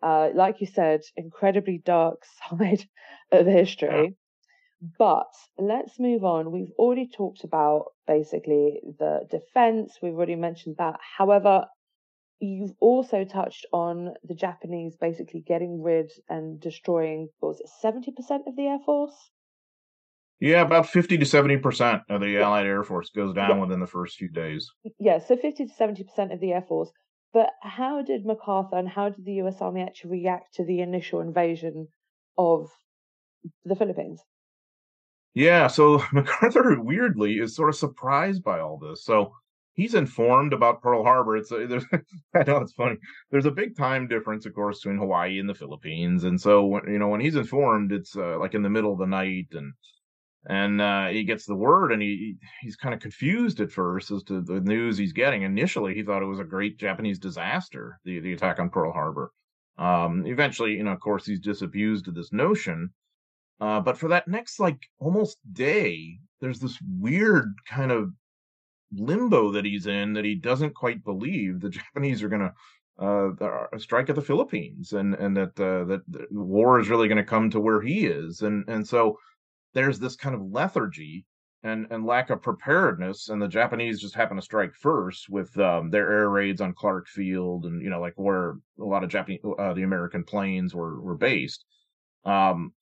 [0.00, 2.84] Uh, like you said, incredibly dark side
[3.32, 4.14] of history.
[4.80, 6.52] But let's move on.
[6.52, 11.00] We've already talked about basically the defense, we've already mentioned that.
[11.16, 11.66] However,
[12.40, 18.46] you've also touched on the Japanese basically getting rid and destroying, what was it, 70%
[18.46, 19.30] of the Air Force?
[20.40, 23.60] Yeah, about 50 to 70% of the Allied Air Force goes down yeah.
[23.60, 24.70] within the first few days.
[25.00, 26.92] Yeah, so 50 to 70% of the Air Force.
[27.32, 31.20] But how did MacArthur and how did the US Army actually react to the initial
[31.20, 31.88] invasion
[32.38, 32.70] of
[33.64, 34.22] the Philippines?
[35.38, 39.04] Yeah, so MacArthur weirdly is sort of surprised by all this.
[39.04, 39.34] So
[39.74, 41.36] he's informed about Pearl Harbor.
[41.36, 41.84] It's a, there's,
[42.34, 42.96] I know it's funny.
[43.30, 46.88] There's a big time difference, of course, between Hawaii and the Philippines, and so when,
[46.88, 49.74] you know when he's informed, it's uh, like in the middle of the night, and
[50.48, 54.24] and uh, he gets the word, and he he's kind of confused at first as
[54.24, 55.42] to the news he's getting.
[55.42, 59.30] Initially, he thought it was a great Japanese disaster, the the attack on Pearl Harbor.
[59.78, 62.90] Um, eventually, you know, of course, he's disabused of this notion
[63.60, 68.12] uh, but for that next like almost day, there's this weird kind of
[68.92, 72.52] limbo that he's in that he doesn't quite believe the Japanese are going to
[72.98, 77.24] uh, strike at the Philippines and and that uh, that war is really going to
[77.24, 78.42] come to where he is.
[78.42, 79.18] And and so
[79.74, 81.24] there's this kind of lethargy
[81.62, 85.90] and and lack of preparedness and the Japanese just happen to strike first with um,
[85.90, 89.40] their air raids on Clark Field and you know like where a lot of Japanese
[89.58, 91.64] uh, the American planes were were based.
[92.24, 92.72] Um,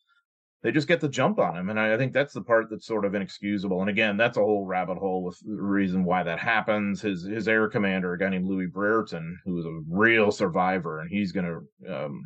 [0.66, 1.70] they just get the jump on him.
[1.70, 3.82] And I, I, think that's the part that's sort of inexcusable.
[3.82, 7.00] And again, that's a whole rabbit hole with the reason why that happens.
[7.00, 11.08] His his air commander, a guy named Louis Brereton, who is a real survivor, and
[11.08, 11.46] he's going
[11.86, 12.20] to um,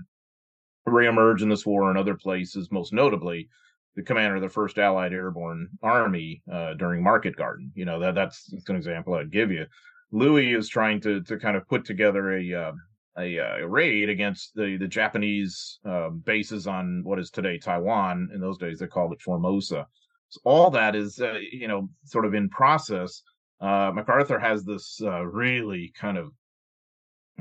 [0.88, 3.50] reemerge in this war in other places, most notably
[3.94, 7.70] the commander of the First Allied Airborne Army uh, during Market Garden.
[7.74, 9.66] You know that that's, that's an example I'd give you.
[10.12, 12.72] Louis is trying to to kind of put together a uh,
[13.18, 18.31] a, uh, raid against the the Japanese uh, bases on what is today Taiwan.
[18.35, 19.87] In those days, they called it Formosa.
[20.29, 23.23] So all that is, uh, you know, sort of in process.
[23.61, 26.33] Uh, MacArthur has this uh, really kind of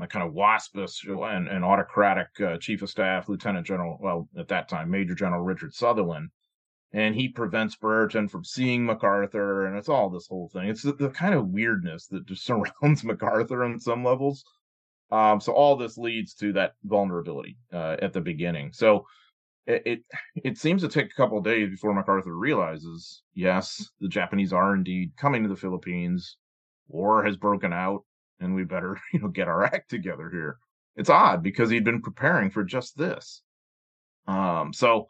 [0.08, 4.68] kind of waspish and, and autocratic uh, chief of staff, Lieutenant General, well, at that
[4.68, 6.30] time, Major General Richard Sutherland.
[6.92, 10.68] And he prevents Brereton from seeing MacArthur, and it's all this whole thing.
[10.68, 14.44] It's the, the kind of weirdness that just surrounds MacArthur on some levels.
[15.12, 18.72] Um, so all this leads to that vulnerability uh, at the beginning.
[18.72, 19.06] So
[19.66, 20.00] it, it,
[20.36, 25.12] it seems to take a couple days before MacArthur realizes, yes, the Japanese are indeed
[25.16, 26.36] coming to the Philippines.
[26.88, 28.04] War has broken out
[28.40, 30.58] and we better, you know, get our act together here.
[30.96, 33.42] It's odd because he'd been preparing for just this.
[34.26, 35.06] Um, so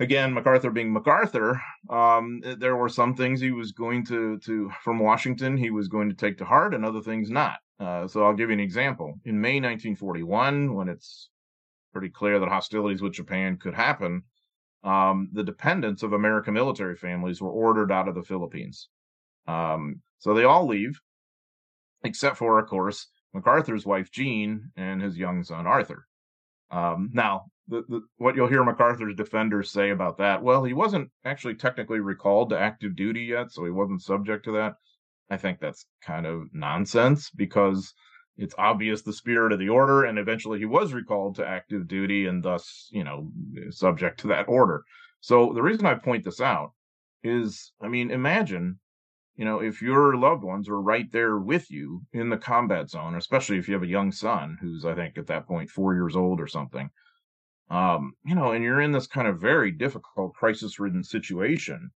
[0.00, 4.98] again, MacArthur being MacArthur, um, there were some things he was going to, to, from
[4.98, 7.58] Washington, he was going to take to heart and other things not.
[7.80, 9.14] Uh, so I'll give you an example.
[9.24, 11.30] In May 1941, when it's
[11.92, 14.22] pretty clear that hostilities with Japan could happen,
[14.84, 18.88] um, the dependents of American military families were ordered out of the Philippines.
[19.46, 21.00] Um, so they all leave,
[22.04, 26.06] except for, of course, MacArthur's wife Jean and his young son Arthur.
[26.70, 31.10] Um, now, the, the, what you'll hear MacArthur's defenders say about that, well, he wasn't
[31.24, 34.74] actually technically recalled to active duty yet, so he wasn't subject to that.
[35.30, 37.92] I think that's kind of nonsense because
[38.36, 42.26] it's obvious the spirit of the order, and eventually he was recalled to active duty
[42.26, 43.30] and thus, you know,
[43.70, 44.82] subject to that order.
[45.20, 46.72] So the reason I point this out
[47.22, 48.78] is, I mean, imagine
[49.36, 53.16] you know, if your loved ones are right there with you in the combat zone,
[53.16, 56.14] especially if you have a young son who's, I think, at that point, four years
[56.14, 56.90] old or something,
[57.70, 61.90] um, you know, and you're in this kind of very difficult, crisis ridden situation,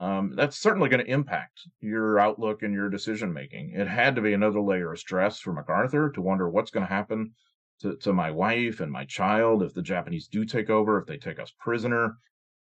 [0.00, 3.72] um, that's certainly going to impact your outlook and your decision making.
[3.74, 6.92] It had to be another layer of stress for MacArthur to wonder what's going to
[6.92, 7.32] happen
[7.80, 11.16] to, to my wife and my child if the Japanese do take over, if they
[11.16, 12.16] take us prisoner.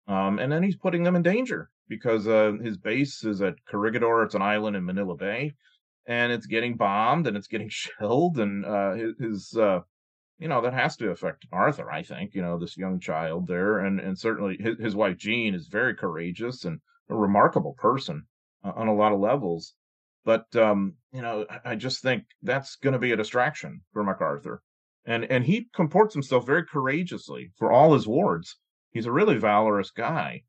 [0.08, 4.24] Um, and then he's putting them in danger because uh, his base is at Corregidor.
[4.24, 5.54] It's an island in Manila Bay,
[6.06, 8.38] and it's getting bombed and it's getting shelled.
[8.38, 9.80] And uh, his, uh,
[10.38, 11.90] you know, that has to affect Arthur.
[11.90, 15.54] I think you know this young child there, and and certainly his, his wife Jean
[15.54, 16.80] is very courageous and
[17.12, 18.26] a remarkable person
[18.64, 19.74] uh, on a lot of levels.
[20.24, 24.62] But um, you know, I, just think that's going to be a distraction for MacArthur,
[25.04, 28.56] and and he comports himself very courageously for all his wards
[28.92, 30.42] he's a really valorous guy.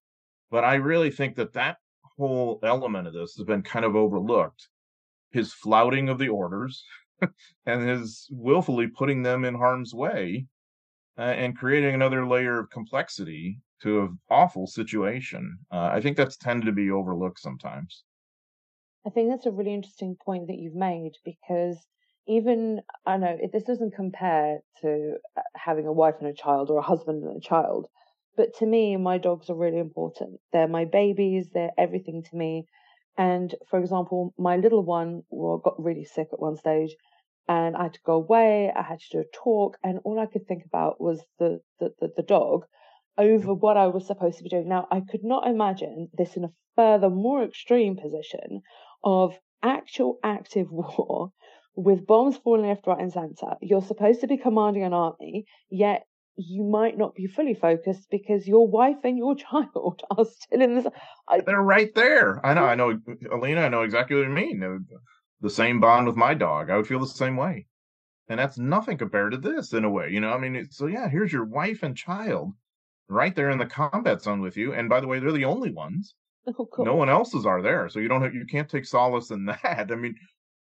[0.51, 1.77] But I really think that that
[2.17, 4.67] whole element of this has been kind of overlooked.
[5.31, 6.83] His flouting of the orders
[7.65, 10.45] and his willfully putting them in harm's way
[11.17, 15.57] uh, and creating another layer of complexity to an awful situation.
[15.71, 18.03] Uh, I think that's tended to be overlooked sometimes.
[19.05, 21.77] I think that's a really interesting point that you've made because
[22.25, 26.79] even I know this doesn't compare to uh, having a wife and a child or
[26.79, 27.87] a husband and a child,
[28.37, 30.39] but to me, my dogs are really important.
[30.53, 31.49] They're my babies.
[31.53, 32.65] They're everything to me.
[33.17, 36.95] And for example, my little one well, got really sick at one stage
[37.47, 38.71] and I had to go away.
[38.73, 41.93] I had to do a talk and all I could think about was the, the,
[41.99, 42.65] the, the dog
[43.17, 44.67] over what I was supposed to be doing.
[44.67, 48.61] Now, I could not imagine this in a further, more extreme position
[49.03, 51.31] of actual active war
[51.75, 53.55] with bombs falling left, right, and center.
[53.61, 56.03] You're supposed to be commanding an army, yet
[56.35, 60.75] you might not be fully focused because your wife and your child are still in
[60.75, 60.87] this.
[61.27, 62.43] I, They're right there.
[62.45, 62.65] I know.
[62.65, 62.99] I know,
[63.31, 63.61] Alina.
[63.61, 64.85] I know exactly what you mean.
[65.41, 66.69] The same bond with my dog.
[66.69, 67.67] I would feel the same way,
[68.29, 70.09] and that's nothing compared to this in a way.
[70.09, 70.31] You know.
[70.31, 71.09] I mean, so yeah.
[71.09, 72.53] Here's your wife and child
[73.13, 74.73] right there in the combat zone with you.
[74.73, 76.15] And by the way, they're the only ones.
[76.47, 76.85] Oh, cool.
[76.85, 79.89] No one else's are there, so you don't have, you can't take solace in that.
[79.91, 80.15] I mean,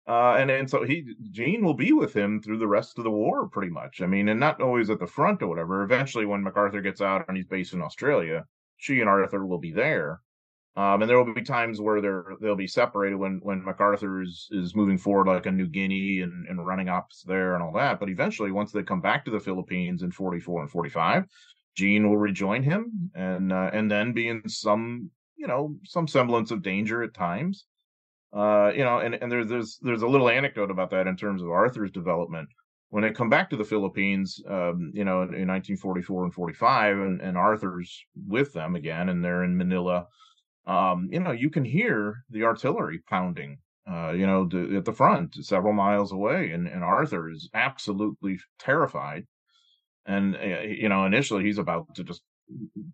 [0.06, 3.10] uh, and and so he Jean will be with him through the rest of the
[3.10, 4.02] war, pretty much.
[4.02, 5.82] I mean, and not always at the front or whatever.
[5.82, 8.44] Eventually, when MacArthur gets out and he's based in Australia,
[8.76, 10.20] she and Arthur will be there.
[10.76, 14.48] Um, and there will be times where they're they'll be separated when when MacArthur is
[14.50, 18.00] is moving forward, like a New Guinea and, and running ops there and all that.
[18.00, 21.26] But eventually, once they come back to the Philippines in 44 and 45,
[21.76, 26.50] Jean will rejoin him and uh, and then be in some you know some semblance
[26.50, 27.64] of danger at times.
[28.32, 31.42] Uh, you know, and, and there's there's there's a little anecdote about that in terms
[31.42, 32.48] of Arthur's development.
[32.90, 36.98] When they come back to the Philippines, um, you know, in, in 1944 and 45,
[36.98, 40.06] and, and Arthur's with them again, and they're in Manila.
[40.66, 43.58] Um, you know, you can hear the artillery pounding,
[43.90, 44.42] uh, you know,
[44.76, 49.26] at the front, several miles away, and, and Arthur is absolutely terrified.
[50.06, 52.22] And uh, you know, initially he's about to just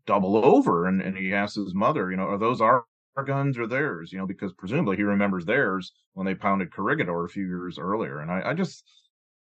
[0.06, 2.84] double over, and, and he asks his mother, you know, are those our
[3.16, 7.24] our guns or theirs, you know, because presumably he remembers theirs when they pounded Corregidor
[7.24, 8.20] a few years earlier.
[8.20, 8.84] And I, I just,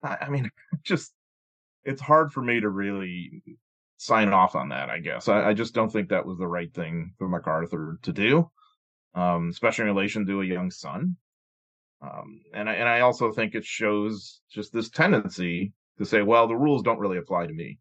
[0.03, 0.49] I, I mean,
[0.83, 1.13] just,
[1.83, 3.43] it's hard for me to really
[3.97, 4.89] sign off on that.
[4.89, 8.11] I guess I, I just don't think that was the right thing for MacArthur to
[8.11, 8.49] do,
[9.13, 11.15] um, especially in relation to a young son.
[12.01, 15.71] Um, and I, and I also think it shows just this tendency
[16.01, 17.77] to say, well, the rules don't really apply to me.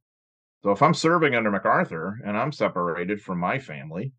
[0.63, 4.13] So if I'm serving under MacArthur and I'm separated from my family,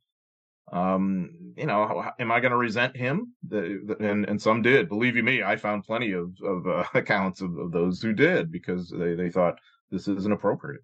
[0.71, 3.35] um, you know, am I going to resent him?
[3.47, 4.89] The, the, and and some did.
[4.89, 8.51] Believe you me, I found plenty of of uh, accounts of, of those who did
[8.51, 9.59] because they they thought
[9.91, 10.81] this isn't appropriate.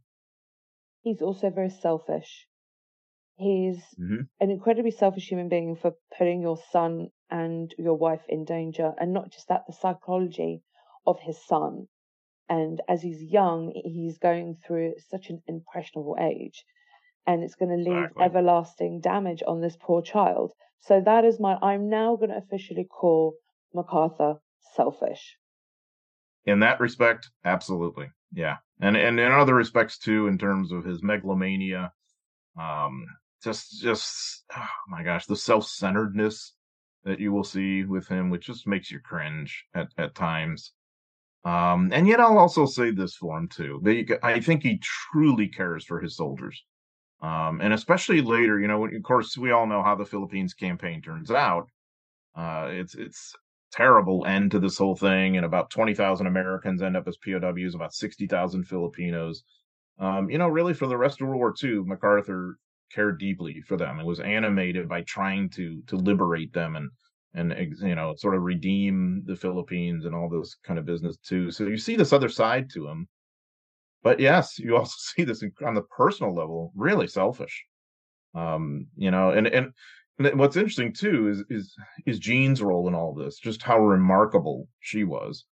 [1.02, 2.46] He's also very selfish.
[3.38, 4.24] He's mm-hmm.
[4.40, 9.14] an incredibly selfish human being for putting your son and your wife in danger, and
[9.14, 10.62] not just that, the psychology
[11.06, 11.88] of his son.
[12.50, 16.64] And as he's young, he's going through such an impressionable age,
[17.26, 20.54] and it's going to leave everlasting damage on this poor child.
[20.80, 21.58] So that is my.
[21.62, 23.36] I'm now going to officially call
[23.74, 24.36] MacArthur
[24.76, 25.36] selfish.
[26.46, 31.04] In that respect, absolutely, yeah, and and in other respects too, in terms of his
[31.04, 31.92] megalomania,
[32.58, 33.06] um,
[33.44, 36.54] just just oh my gosh, the self-centeredness
[37.04, 40.72] that you will see with him, which just makes you cringe at at times.
[41.46, 43.80] Um, and yet I'll also say this for him too.
[43.84, 46.64] That I think he truly cares for his soldiers.
[47.22, 51.02] Um, and especially later, you know, of course, we all know how the Philippines campaign
[51.02, 51.68] turns out.
[52.36, 53.34] Uh, it's it's
[53.72, 57.76] terrible end to this whole thing, and about twenty thousand Americans end up as POWs,
[57.76, 59.44] about sixty thousand Filipinos.
[60.00, 62.58] Um, you know, really for the rest of World War II, MacArthur
[62.94, 64.00] cared deeply for them.
[64.00, 66.92] It was animated by trying to to liberate them and
[67.38, 71.52] and you know sort of redeem the Philippines and all this kind of business too.
[71.52, 73.08] So you see this other side to him,
[74.04, 77.66] but yes, you also see this on the personal level, really selfish.
[78.36, 79.72] Um, you know, and and.
[80.20, 81.76] And what's interesting too is is
[82.08, 85.46] is Jean's role in all this, just how remarkable she was,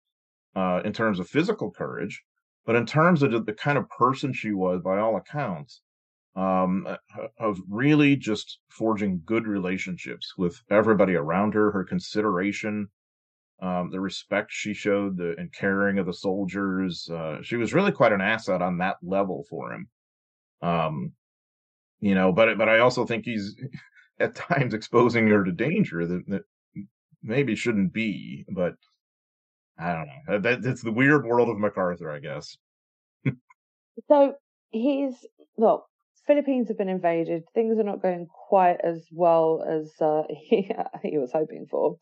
[0.55, 2.23] uh, in terms of physical courage,
[2.65, 5.81] but in terms of the kind of person she was, by all accounts,
[6.35, 12.87] um, uh, of really just forging good relationships with everybody around her, her consideration,
[13.61, 17.07] um, the respect she showed, the and caring of the soldiers.
[17.09, 19.87] Uh, she was really quite an asset on that level for him.
[20.61, 21.13] Um,
[21.99, 23.55] you know, but but I also think he's
[24.19, 26.43] at times exposing her to danger that, that
[27.21, 28.45] maybe shouldn't be.
[28.49, 28.73] But
[29.77, 30.39] I don't know.
[30.39, 32.57] That, that's the weird world of MacArthur, I guess.
[34.07, 34.33] so
[34.71, 35.13] he's
[35.55, 35.87] well
[36.27, 37.43] Philippines have been invaded.
[37.53, 40.69] Things are not going quite as well as uh, he,
[41.03, 41.97] he was hoping for.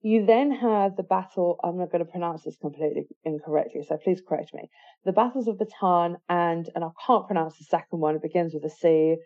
[0.00, 1.58] You then have the battle.
[1.64, 4.70] I'm not going to pronounce this completely incorrectly, so please correct me.
[5.04, 8.14] The battles of Bataan and and I can't pronounce the second one.
[8.14, 9.16] It begins with a C.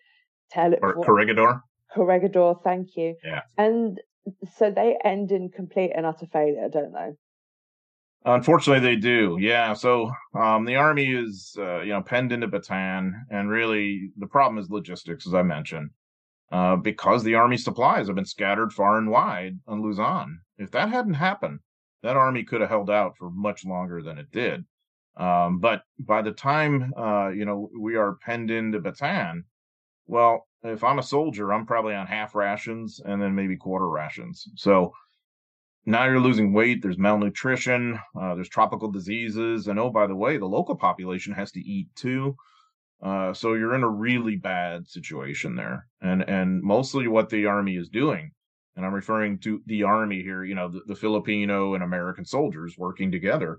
[0.51, 0.78] Tell it.
[0.80, 1.61] Or Corregidor.
[1.95, 2.55] Corregidor.
[2.64, 3.16] Thank you.
[3.22, 3.43] Yeah.
[3.59, 4.01] And
[4.57, 7.11] so they end in complete and utter failure, don't they?
[8.24, 9.36] Unfortunately, they do.
[9.40, 9.72] Yeah.
[9.72, 14.58] So um, the army is, uh, you know, penned into Bataan, and really the problem
[14.58, 15.90] is logistics, as I mentioned,
[16.52, 20.38] uh, because the army supplies have been scattered far and wide on Luzon.
[20.58, 21.60] If that hadn't happened,
[22.02, 24.64] that army could have held out for much longer than it did.
[25.16, 29.42] Um, but by the time, uh, you know, we are penned into Bataan,
[30.06, 34.46] well, if I'm a soldier, I'm probably on half rations and then maybe quarter rations.
[34.54, 34.92] So
[35.85, 36.80] now you're losing weight.
[36.80, 37.99] There's malnutrition.
[38.18, 41.89] Uh, there's tropical diseases, and oh, by the way, the local population has to eat
[41.97, 42.37] too.
[43.03, 47.76] Uh, so you're in a really bad situation there, and and mostly what the army
[47.76, 48.30] is doing,
[48.76, 50.45] and I'm referring to the army here.
[50.45, 53.59] You know, the, the Filipino and American soldiers working together.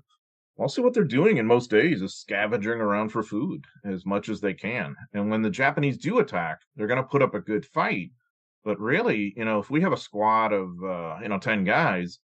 [0.58, 4.40] Also, what they're doing in most days is scavenging around for food as much as
[4.40, 4.96] they can.
[5.14, 8.12] And when the Japanese do attack, they're going to put up a good fight
[8.64, 12.20] but really, you know, if we have a squad of uh, you know ten guys,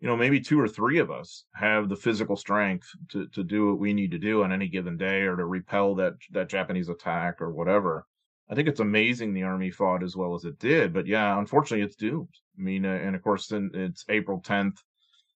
[0.00, 3.68] you know, maybe two or three of us have the physical strength to to do
[3.68, 6.88] what we need to do on any given day, or to repel that that Japanese
[6.88, 8.06] attack or whatever.
[8.50, 11.84] I think it's amazing the army fought as well as it did, but yeah, unfortunately,
[11.84, 12.34] it's doomed.
[12.58, 14.78] I mean, uh, and of course, it's April 10th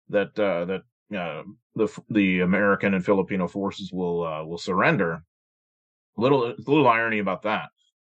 [0.09, 0.81] that uh, that
[1.17, 1.43] uh,
[1.75, 5.23] the the American and Filipino forces will uh, will surrender.
[6.17, 7.69] Little a little irony about that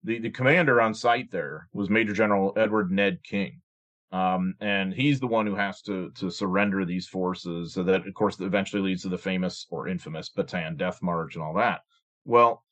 [0.04, 3.60] the, the commander on site there was Major General Edward Ned King.
[4.12, 7.74] Um, and he's the one who has to to surrender these forces.
[7.74, 11.44] So that, of course, eventually leads to the famous or infamous Bataan Death March and
[11.44, 11.82] all that.
[12.24, 12.64] Well,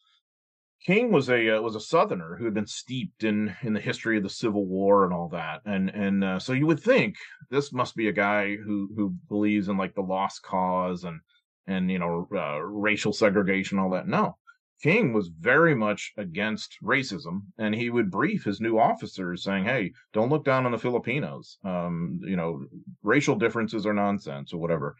[0.85, 4.17] King was a uh, was a Southerner who had been steeped in in the history
[4.17, 7.17] of the Civil War and all that, and and uh, so you would think
[7.51, 11.21] this must be a guy who who believes in like the lost cause and
[11.67, 14.07] and you know uh, racial segregation all that.
[14.07, 14.37] No,
[14.83, 19.93] King was very much against racism, and he would brief his new officers saying, "Hey,
[20.13, 21.59] don't look down on the Filipinos.
[21.65, 22.65] Um, you know,
[23.03, 24.97] racial differences are nonsense or whatever."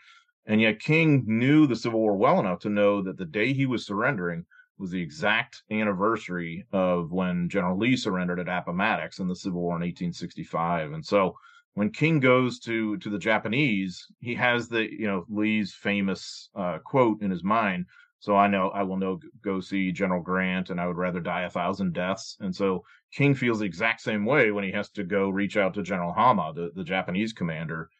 [0.47, 3.67] And yet King knew the Civil War well enough to know that the day he
[3.67, 4.47] was surrendering
[4.79, 9.77] was the exact anniversary of when General Lee surrendered at Appomattox in the Civil War
[9.77, 10.93] in 1865.
[10.93, 11.37] And so
[11.75, 16.79] when King goes to to the Japanese, he has the you know Lee's famous uh,
[16.79, 17.87] quote in his mind.
[18.21, 21.43] So I know I will know go see General Grant, and I would rather die
[21.43, 22.37] a thousand deaths.
[22.41, 25.75] And so King feels the exact same way when he has to go reach out
[25.75, 27.91] to General Homma, the, the Japanese commander,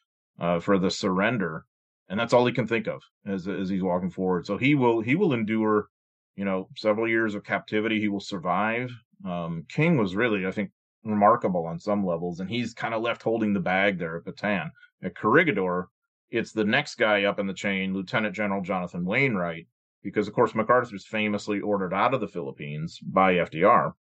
[0.41, 1.65] uh, for the surrender,
[2.09, 4.47] and that's all he can think of as as he's walking forward.
[4.47, 5.89] So he will he will endure,
[6.37, 8.01] you know, several years of captivity.
[8.01, 8.91] He will survive.
[9.25, 10.71] Um, King was really, I think,
[11.05, 14.71] remarkable on some levels, and he's kind of left holding the bag there at Bataan.
[15.03, 15.89] At Corregidor,
[16.31, 19.67] it's the next guy up in the chain, Lieutenant General Jonathan Wainwright,
[20.09, 23.93] because of course MacArthur was famously ordered out of the Philippines by FDR.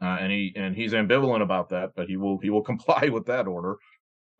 [0.00, 3.26] Uh, and he and he's ambivalent about that, but he will he will comply with
[3.26, 3.76] that order,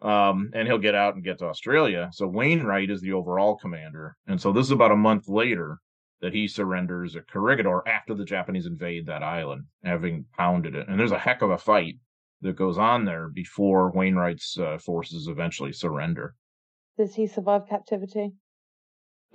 [0.02, 2.10] um, and he'll get out and get to Australia.
[2.12, 5.78] So Wainwright is the overall commander, and so this is about a month later
[6.20, 10.88] that he surrenders at Corregidor after the Japanese invade that island, having pounded it.
[10.88, 11.96] And there's a heck of a fight
[12.40, 16.34] that goes on there before Wainwright's uh, forces eventually surrender.
[16.96, 18.32] Does he survive captivity?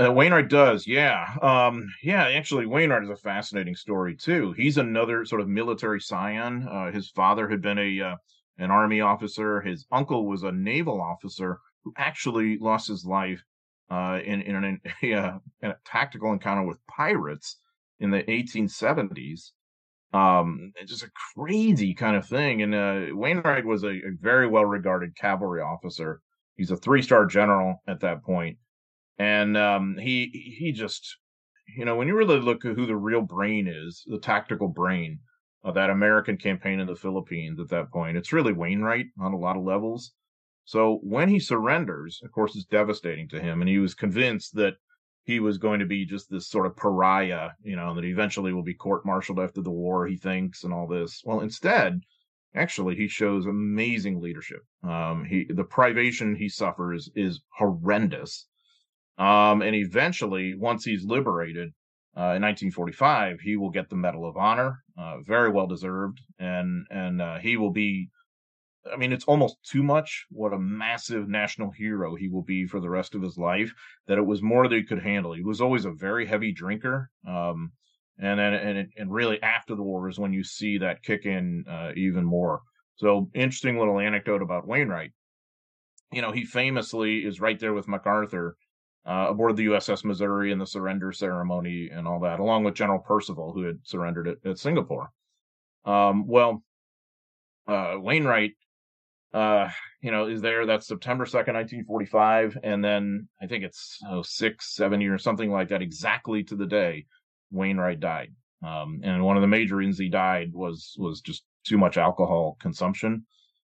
[0.02, 1.36] Uh, Wainwright does, yeah.
[1.41, 4.54] Um, yeah, actually, Wainwright is a fascinating story too.
[4.54, 6.68] He's another sort of military scion.
[6.70, 8.16] Uh, his father had been a uh,
[8.58, 9.62] an army officer.
[9.62, 13.43] His uncle was a naval officer who actually lost his life
[13.89, 17.58] uh, in in, an, a, uh, in a tactical encounter with pirates
[18.00, 19.52] in the 1870s.
[20.14, 22.62] Um, it's just a crazy kind of thing.
[22.62, 26.22] And uh, Wainwright was a, a very well regarded cavalry officer.
[26.56, 28.58] He's a three star general at that point,
[29.20, 31.17] and um, he he just
[31.78, 35.20] you know when you really look at who the real brain is, the tactical brain
[35.63, 39.38] of that American campaign in the Philippines at that point, it's really Wainwright on a
[39.38, 40.13] lot of levels.
[40.63, 43.61] So when he surrenders, of course, it's devastating to him.
[43.61, 44.76] And he was convinced that
[45.24, 48.63] he was going to be just this sort of pariah, you know, that eventually will
[48.63, 51.22] be court martialed after the war, he thinks, and all this.
[51.26, 52.01] Well, instead,
[52.55, 54.61] actually, he shows amazing leadership.
[54.84, 58.47] Um, he, the privation he suffers is horrendous.
[59.20, 61.74] Um, and eventually, once he's liberated,
[62.17, 66.88] uh, in 1945, he will get the Medal of Honor, uh, very well deserved, and
[66.89, 68.09] and uh, he will be
[68.91, 72.80] I mean, it's almost too much what a massive national hero he will be for
[72.80, 73.72] the rest of his life.
[74.07, 75.34] That it was more than he could handle.
[75.34, 77.74] He was always a very heavy drinker, um,
[78.17, 81.65] and and and, and really after the war is when you see that kick in
[81.70, 82.61] uh, even more.
[82.95, 85.11] So interesting little anecdote about Wainwright.
[86.11, 88.55] You know, he famously is right there with MacArthur
[89.06, 93.00] uh, aboard the USS Missouri in the surrender ceremony and all that, along with General
[93.00, 95.12] Percival, who had surrendered at, at Singapore.
[95.86, 96.64] Um, well,
[97.68, 98.54] uh, Wainwright
[99.34, 99.70] uh,
[100.02, 100.66] you know, is there.
[100.66, 102.58] That's September 2nd, 1945.
[102.64, 106.66] And then I think it's oh, six, seven years, something like that, exactly to the
[106.66, 107.06] day
[107.52, 108.34] Wainwright died.
[108.66, 112.58] Um, and one of the major reasons he died was, was just too much alcohol
[112.60, 113.26] consumption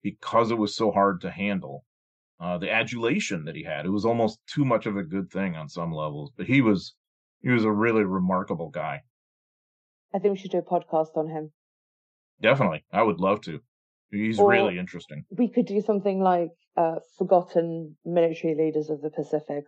[0.03, 1.85] because it was so hard to handle.
[2.41, 5.55] Uh, the adulation that he had, it was almost too much of a good thing
[5.55, 6.95] on some levels, but he was,
[7.41, 9.03] he was a really remarkable guy.
[10.15, 11.53] I think we should do a podcast on him.
[12.41, 12.85] Definitely.
[12.93, 13.61] I would love to.
[14.11, 15.25] He's or really interesting.
[15.31, 19.65] We could do something like uh, forgotten military leaders of the Pacific.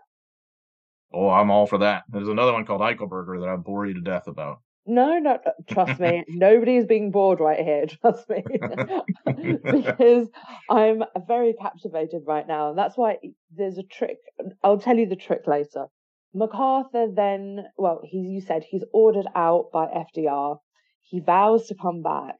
[1.13, 2.05] Oh, I'm all for that.
[2.09, 4.59] There's another one called Eichelberger that I bore you to death about.
[4.87, 6.25] No, no, trust me.
[6.29, 7.87] Nobody is being bored right here.
[8.01, 8.45] Trust me,
[9.63, 10.29] because
[10.71, 13.19] I'm very captivated right now, and that's why
[13.51, 14.19] there's a trick.
[14.63, 15.87] I'll tell you the trick later.
[16.35, 20.59] MacArthur then, well, he you said he's ordered out by FDR.
[21.03, 22.37] He vows to come back,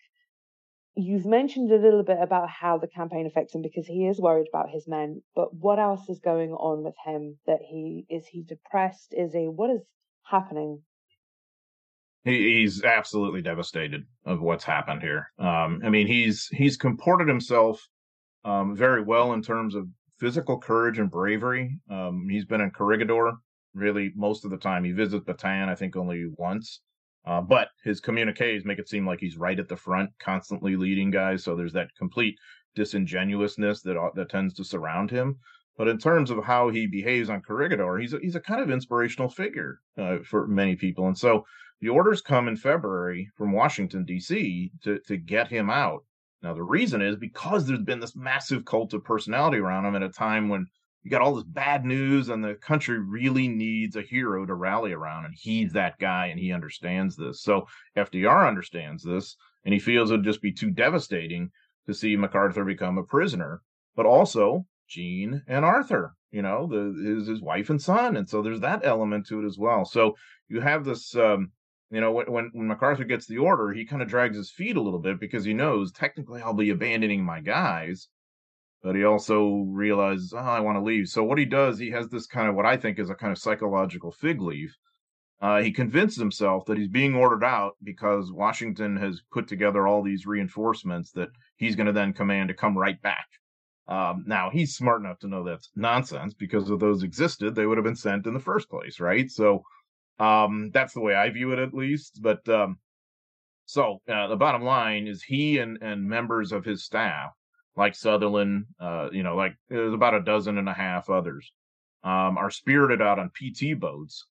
[0.97, 4.47] you've mentioned a little bit about how the campaign affects him because he is worried
[4.49, 8.43] about his men but what else is going on with him that he is he
[8.43, 9.83] depressed is he what is
[10.25, 10.83] happening
[12.27, 17.81] he's absolutely devastated of what's happened here um, i mean he's he's comported himself
[18.45, 19.87] um, very well in terms of
[20.19, 23.33] physical courage and bravery um, he's been in corregidor
[23.75, 26.81] really most of the time he visits bataan i think only once
[27.27, 31.11] uh, but his communiques make it seem like he's right at the front, constantly leading
[31.11, 31.43] guys.
[31.43, 32.39] So there's that complete
[32.77, 35.37] disingenuousness that uh, that tends to surround him.
[35.77, 38.71] But in terms of how he behaves on Corregidor, he's a, he's a kind of
[38.71, 41.07] inspirational figure uh, for many people.
[41.07, 41.45] And so
[41.81, 44.73] the orders come in February from Washington D.C.
[44.83, 46.05] to to get him out.
[46.43, 50.03] Now the reason is because there's been this massive cult of personality around him at
[50.03, 50.67] a time when
[51.07, 54.93] you got all this bad news and the country really needs a hero to rally
[54.93, 57.65] around and he's that guy and he understands this so
[57.97, 61.49] fdr understands this and he feels it would just be too devastating
[61.87, 63.63] to see macarthur become a prisoner
[63.95, 68.43] but also jean and arthur you know the his, his wife and son and so
[68.43, 70.17] there's that element to it as well so
[70.49, 71.53] you have this um
[71.91, 74.83] you know, when when MacArthur gets the order, he kind of drags his feet a
[74.83, 78.09] little bit because he knows technically I'll be abandoning my guys,
[78.83, 81.09] but he also realizes, oh, I want to leave.
[81.09, 83.33] So what he does, he has this kind of what I think is a kind
[83.33, 84.77] of psychological fig leaf.
[85.41, 90.03] Uh, he convinces himself that he's being ordered out because Washington has put together all
[90.03, 93.27] these reinforcements that he's going to then command to come right back.
[93.87, 97.79] Um, now he's smart enough to know that's nonsense because if those existed, they would
[97.79, 99.31] have been sent in the first place, right?
[99.31, 99.63] So
[100.19, 102.21] um, that's the way I view it, at least.
[102.23, 102.79] But um,
[103.67, 107.33] so uh, the bottom line is he and and members of his staff,
[107.77, 111.53] like Sutherland, uh, you know, like there's about a dozen and a half others,
[112.05, 114.27] um, are spirited out on PT boats,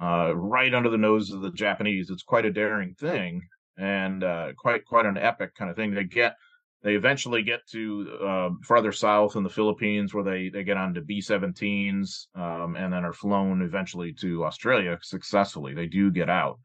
[0.00, 2.10] uh, right under the nose of the Japanese.
[2.10, 3.42] It's quite a daring thing
[3.76, 5.94] and uh, quite quite an epic kind of thing.
[5.94, 6.36] They get
[6.84, 11.00] they eventually get to uh, further south in the Philippines, where they they get onto
[11.00, 15.72] B-17s, um, and then are flown eventually to Australia successfully.
[15.72, 16.58] They do get out,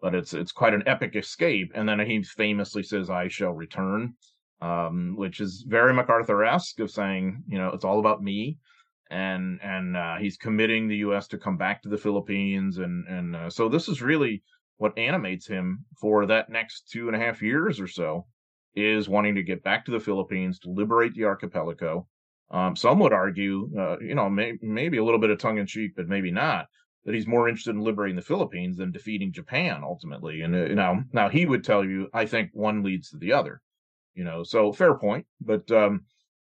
[0.00, 1.72] but it's it's quite an epic escape.
[1.74, 4.14] And then he famously says, "I shall return,"
[4.60, 8.58] um, which is very MacArthur-esque of saying, you know, it's all about me.
[9.10, 11.26] And and uh, he's committing the U.S.
[11.28, 14.44] to come back to the Philippines, and and uh, so this is really
[14.76, 18.26] what animates him for that next two and a half years or so
[18.74, 22.06] is wanting to get back to the Philippines to liberate the archipelago.
[22.50, 25.66] Um, some would argue, uh, you know, may, maybe a little bit of tongue in
[25.66, 26.66] cheek, but maybe not,
[27.04, 30.42] that he's more interested in liberating the Philippines than defeating Japan ultimately.
[30.42, 33.60] And uh, now, now he would tell you, I think one leads to the other.
[34.14, 36.04] You know, so fair point, but um,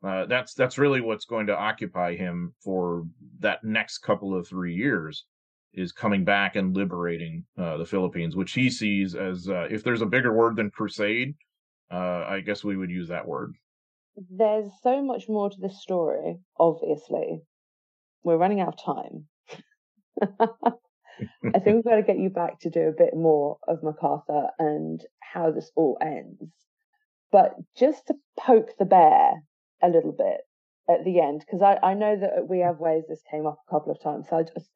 [0.02, 3.04] uh, that's that's really what's going to occupy him for
[3.38, 5.24] that next couple of three years
[5.72, 10.02] is coming back and liberating uh, the Philippines, which he sees as uh, if there's
[10.02, 11.34] a bigger word than crusade,
[11.92, 13.54] uh, I guess we would use that word.
[14.30, 17.42] There's so much more to this story, obviously.
[18.24, 19.26] We're running out of time.
[21.54, 24.48] I think we've got to get you back to do a bit more of MacArthur
[24.58, 26.52] and how this all ends.
[27.30, 29.42] But just to poke the bear
[29.82, 30.40] a little bit
[30.88, 33.70] at the end, because I, I know that we have ways this came up a
[33.70, 34.26] couple of times.
[34.28, 34.70] So I just,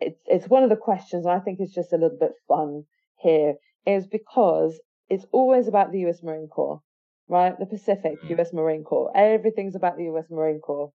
[0.00, 2.84] it's, it's one of the questions I think is just a little bit fun
[3.18, 3.54] here
[3.86, 4.80] is because
[5.10, 6.80] it's always about the US Marine Corps,
[7.28, 7.58] right?
[7.58, 8.38] The Pacific, mm.
[8.38, 9.12] US Marine Corps.
[9.14, 10.92] Everything's about the US Marine Corps.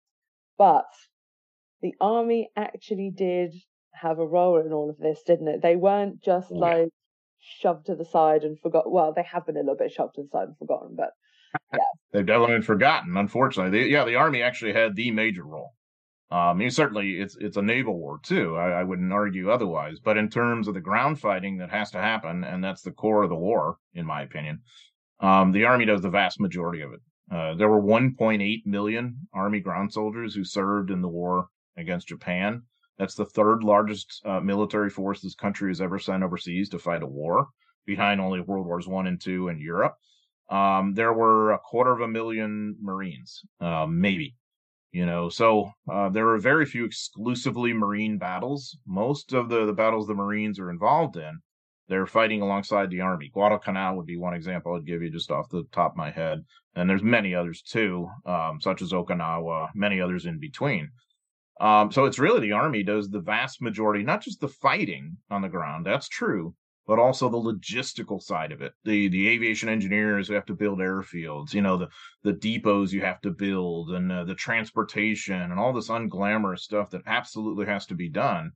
[0.57, 0.85] But
[1.81, 3.53] the Army actually did
[3.93, 5.61] have a role in all of this, didn't it?
[5.61, 6.57] They weren't just yeah.
[6.57, 6.89] like
[7.39, 8.91] shoved to the side and forgot.
[8.91, 11.11] Well, they have been a little bit shoved to the side and forgotten, but
[11.73, 11.79] yeah.
[12.11, 13.79] They've definitely been forgotten, unfortunately.
[13.79, 15.73] They, yeah, the Army actually had the major role.
[16.31, 18.55] Um, certainly it's it's a naval war too.
[18.55, 19.99] I, I, wouldn't argue otherwise.
[19.99, 23.23] But in terms of the ground fighting that has to happen, and that's the core
[23.23, 24.61] of the war, in my opinion,
[25.19, 27.01] um, the Army does the vast majority of it.
[27.29, 32.61] Uh, there were 1.8 million Army ground soldiers who served in the war against Japan.
[32.97, 37.03] That's the third largest uh, military force this country has ever sent overseas to fight
[37.03, 37.47] a war,
[37.85, 39.95] behind only World Wars One and Two in Europe.
[40.49, 44.35] Um, there were a quarter of a million Marines, uh, maybe
[44.91, 45.29] you know?
[45.29, 48.77] So uh, there are very few exclusively marine battles.
[48.85, 51.41] Most of the, the battles the marines are involved in
[51.91, 53.29] they're fighting alongside the army.
[53.33, 56.45] Guadalcanal would be one example i'd give you just off the top of my head.
[56.73, 60.89] And there's many others too um, such as okinawa many others in between.
[61.59, 65.41] Um, so it's really the army does the vast majority not just the fighting on
[65.41, 66.55] the ground that's true
[66.91, 68.73] but also the logistical side of it.
[68.83, 71.87] The the aviation engineers who have to build airfields, you know, the
[72.23, 76.89] the depots you have to build, and uh, the transportation, and all this unglamorous stuff
[76.89, 78.51] that absolutely has to be done.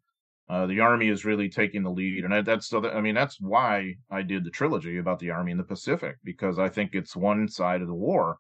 [0.50, 2.82] Uh, the army is really taking the lead, and I, that's so.
[2.82, 6.18] That, I mean, that's why I did the trilogy about the army in the Pacific
[6.26, 8.40] because I think it's one side of the war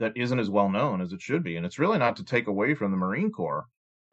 [0.00, 2.46] that isn't as well known as it should be, and it's really not to take
[2.46, 3.64] away from the Marine Corps.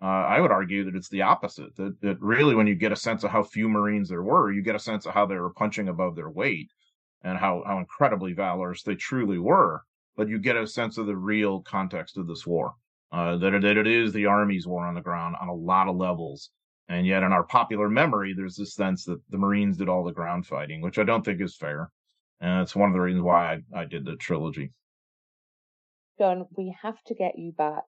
[0.02, 1.76] Uh, I would argue that it's the opposite.
[1.76, 4.62] That, that really, when you get a sense of how few Marines there were, you
[4.62, 6.70] get a sense of how they were punching above their weight
[7.24, 9.82] and how, how incredibly valorous they truly were.
[10.16, 12.76] But you get a sense of the real context of this war.
[13.12, 15.88] Uh, that, it, that it is the Army's war on the ground on a lot
[15.88, 16.52] of levels.
[16.90, 20.12] And yet, in our popular memory, there's this sense that the Marines did all the
[20.12, 21.90] ground fighting, which I don't think is fair.
[22.40, 24.72] And it's one of the reasons why I, I did the trilogy.
[26.20, 27.84] John, we have to get you back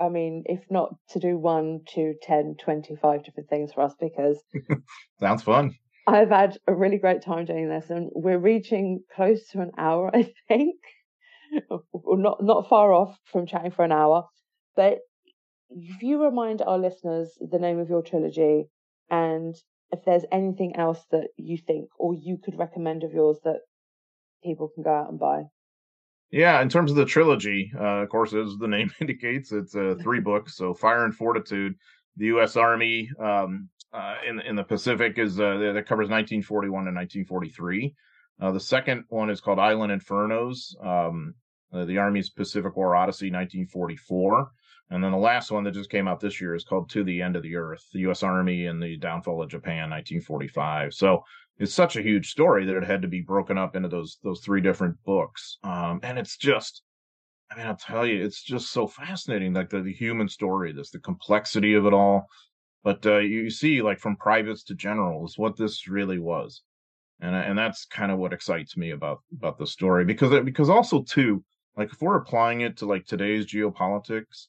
[0.00, 4.42] I mean, if not to do one, two, 10, 25 different things for us because.
[5.20, 5.74] Sounds fun.
[6.06, 10.10] I've had a really great time doing this and we're reaching close to an hour,
[10.14, 10.76] I think.
[11.92, 14.24] Or not, not far off from chatting for an hour.
[14.76, 14.98] But
[15.68, 18.68] if you remind our listeners the name of your trilogy
[19.10, 19.54] and
[19.92, 23.60] if there's anything else that you think or you could recommend of yours that
[24.42, 25.42] people can go out and buy.
[26.30, 29.96] Yeah, in terms of the trilogy, uh, of course, as the name indicates, it's uh,
[30.00, 30.56] three books.
[30.56, 31.74] So Fire and Fortitude
[32.16, 32.56] the U.S.
[32.56, 37.94] Army um, uh, in in the Pacific is uh, that covers 1941 and 1943.
[38.40, 41.34] Uh, the second one is called Island Infernos, um,
[41.72, 44.50] uh, the Army's Pacific War Odyssey, 1944.
[44.92, 47.22] And then the last one that just came out this year is called To the
[47.22, 48.22] End of the Earth, the U.S.
[48.22, 50.92] Army and the Downfall of Japan, 1945.
[50.92, 51.22] So
[51.60, 54.40] it's such a huge story that it had to be broken up into those those
[54.40, 55.58] three different books.
[55.62, 56.82] Um, and it's just,
[57.52, 60.90] I mean, I'll tell you, it's just so fascinating, like the, the human story, this
[60.90, 62.26] the complexity of it all.
[62.82, 66.62] But uh, you see, like from privates to generals, what this really was,
[67.20, 71.02] and and that's kind of what excites me about about the story because because also
[71.02, 71.44] too,
[71.76, 74.46] like if we're applying it to like today's geopolitics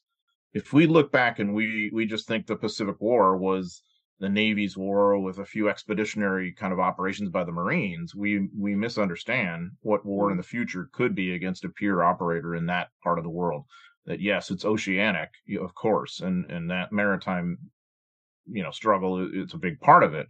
[0.54, 3.82] if we look back and we we just think the Pacific War was
[4.22, 8.76] the Navy's war with a few expeditionary kind of operations by the Marines, we we
[8.76, 13.18] misunderstand what war in the future could be against a peer operator in that part
[13.18, 13.64] of the world.
[14.06, 17.58] That yes, it's oceanic, of course, and and that maritime,
[18.46, 20.28] you know, struggle it's a big part of it.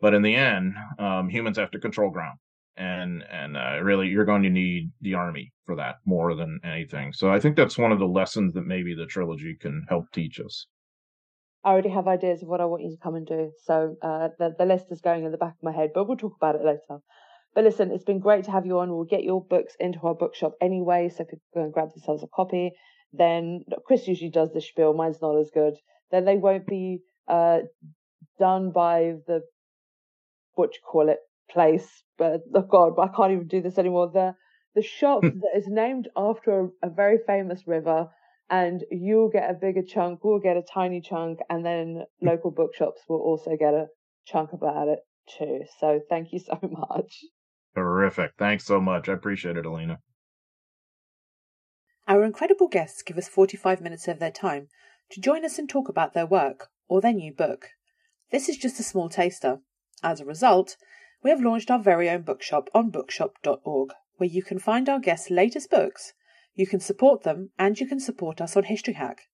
[0.00, 2.40] But in the end, um, humans have to control ground
[2.76, 7.12] and and uh, really you're going to need the army for that more than anything.
[7.12, 10.40] So I think that's one of the lessons that maybe the trilogy can help teach
[10.40, 10.66] us.
[11.68, 14.28] I already have ideas of what I want you to come and do, so uh,
[14.38, 16.54] the the list is going in the back of my head, but we'll talk about
[16.54, 17.02] it later.
[17.54, 18.88] But listen, it's been great to have you on.
[18.88, 22.26] We'll get your books into our bookshop anyway, so people go and grab themselves a
[22.34, 22.72] copy.
[23.12, 24.94] Then Chris usually does the spiel.
[24.94, 25.74] Mine's not as good.
[26.10, 27.58] Then they won't be uh,
[28.38, 29.42] done by the
[30.54, 31.18] what you call it
[31.50, 34.10] place, but oh God, I can't even do this anymore.
[34.10, 34.34] The
[34.74, 35.40] the shop hmm.
[35.40, 38.06] that is named after a, a, very famous river,
[38.50, 43.02] and you'll get a bigger chunk, we'll get a tiny chunk, and then local bookshops
[43.08, 43.86] will also get a
[44.26, 45.00] chunk about it
[45.38, 45.64] too.
[45.80, 47.24] So thank you so much.
[47.74, 48.32] Terrific.
[48.38, 49.08] Thanks so much.
[49.08, 50.00] I appreciate it, Alina.
[52.06, 54.68] Our incredible guests give us 45 minutes of their time
[55.10, 57.70] to join us and talk about their work or their new book.
[58.30, 59.60] This is just a small taster.
[60.02, 60.76] As a result,
[61.22, 65.30] we have launched our very own bookshop on bookshop.org, where you can find our guests'
[65.30, 66.14] latest books,
[66.58, 69.28] you can support them, and you can support us on History Hack.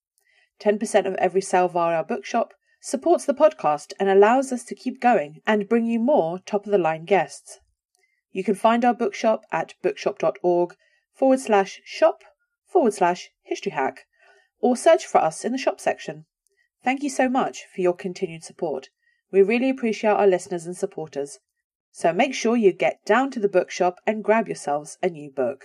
[0.61, 5.01] 10% of every sale via our bookshop supports the podcast and allows us to keep
[5.01, 7.61] going and bring you more top of the line guests.
[8.31, 10.77] You can find our bookshop at bookshop.org
[11.15, 12.23] forward slash shop
[12.67, 14.07] forward slash history hack
[14.61, 16.27] or search for us in the shop section.
[16.83, 18.91] Thank you so much for your continued support.
[19.33, 21.39] We really appreciate our listeners and supporters
[21.97, 25.65] so make sure you get down to the bookshop and grab yourselves a new book.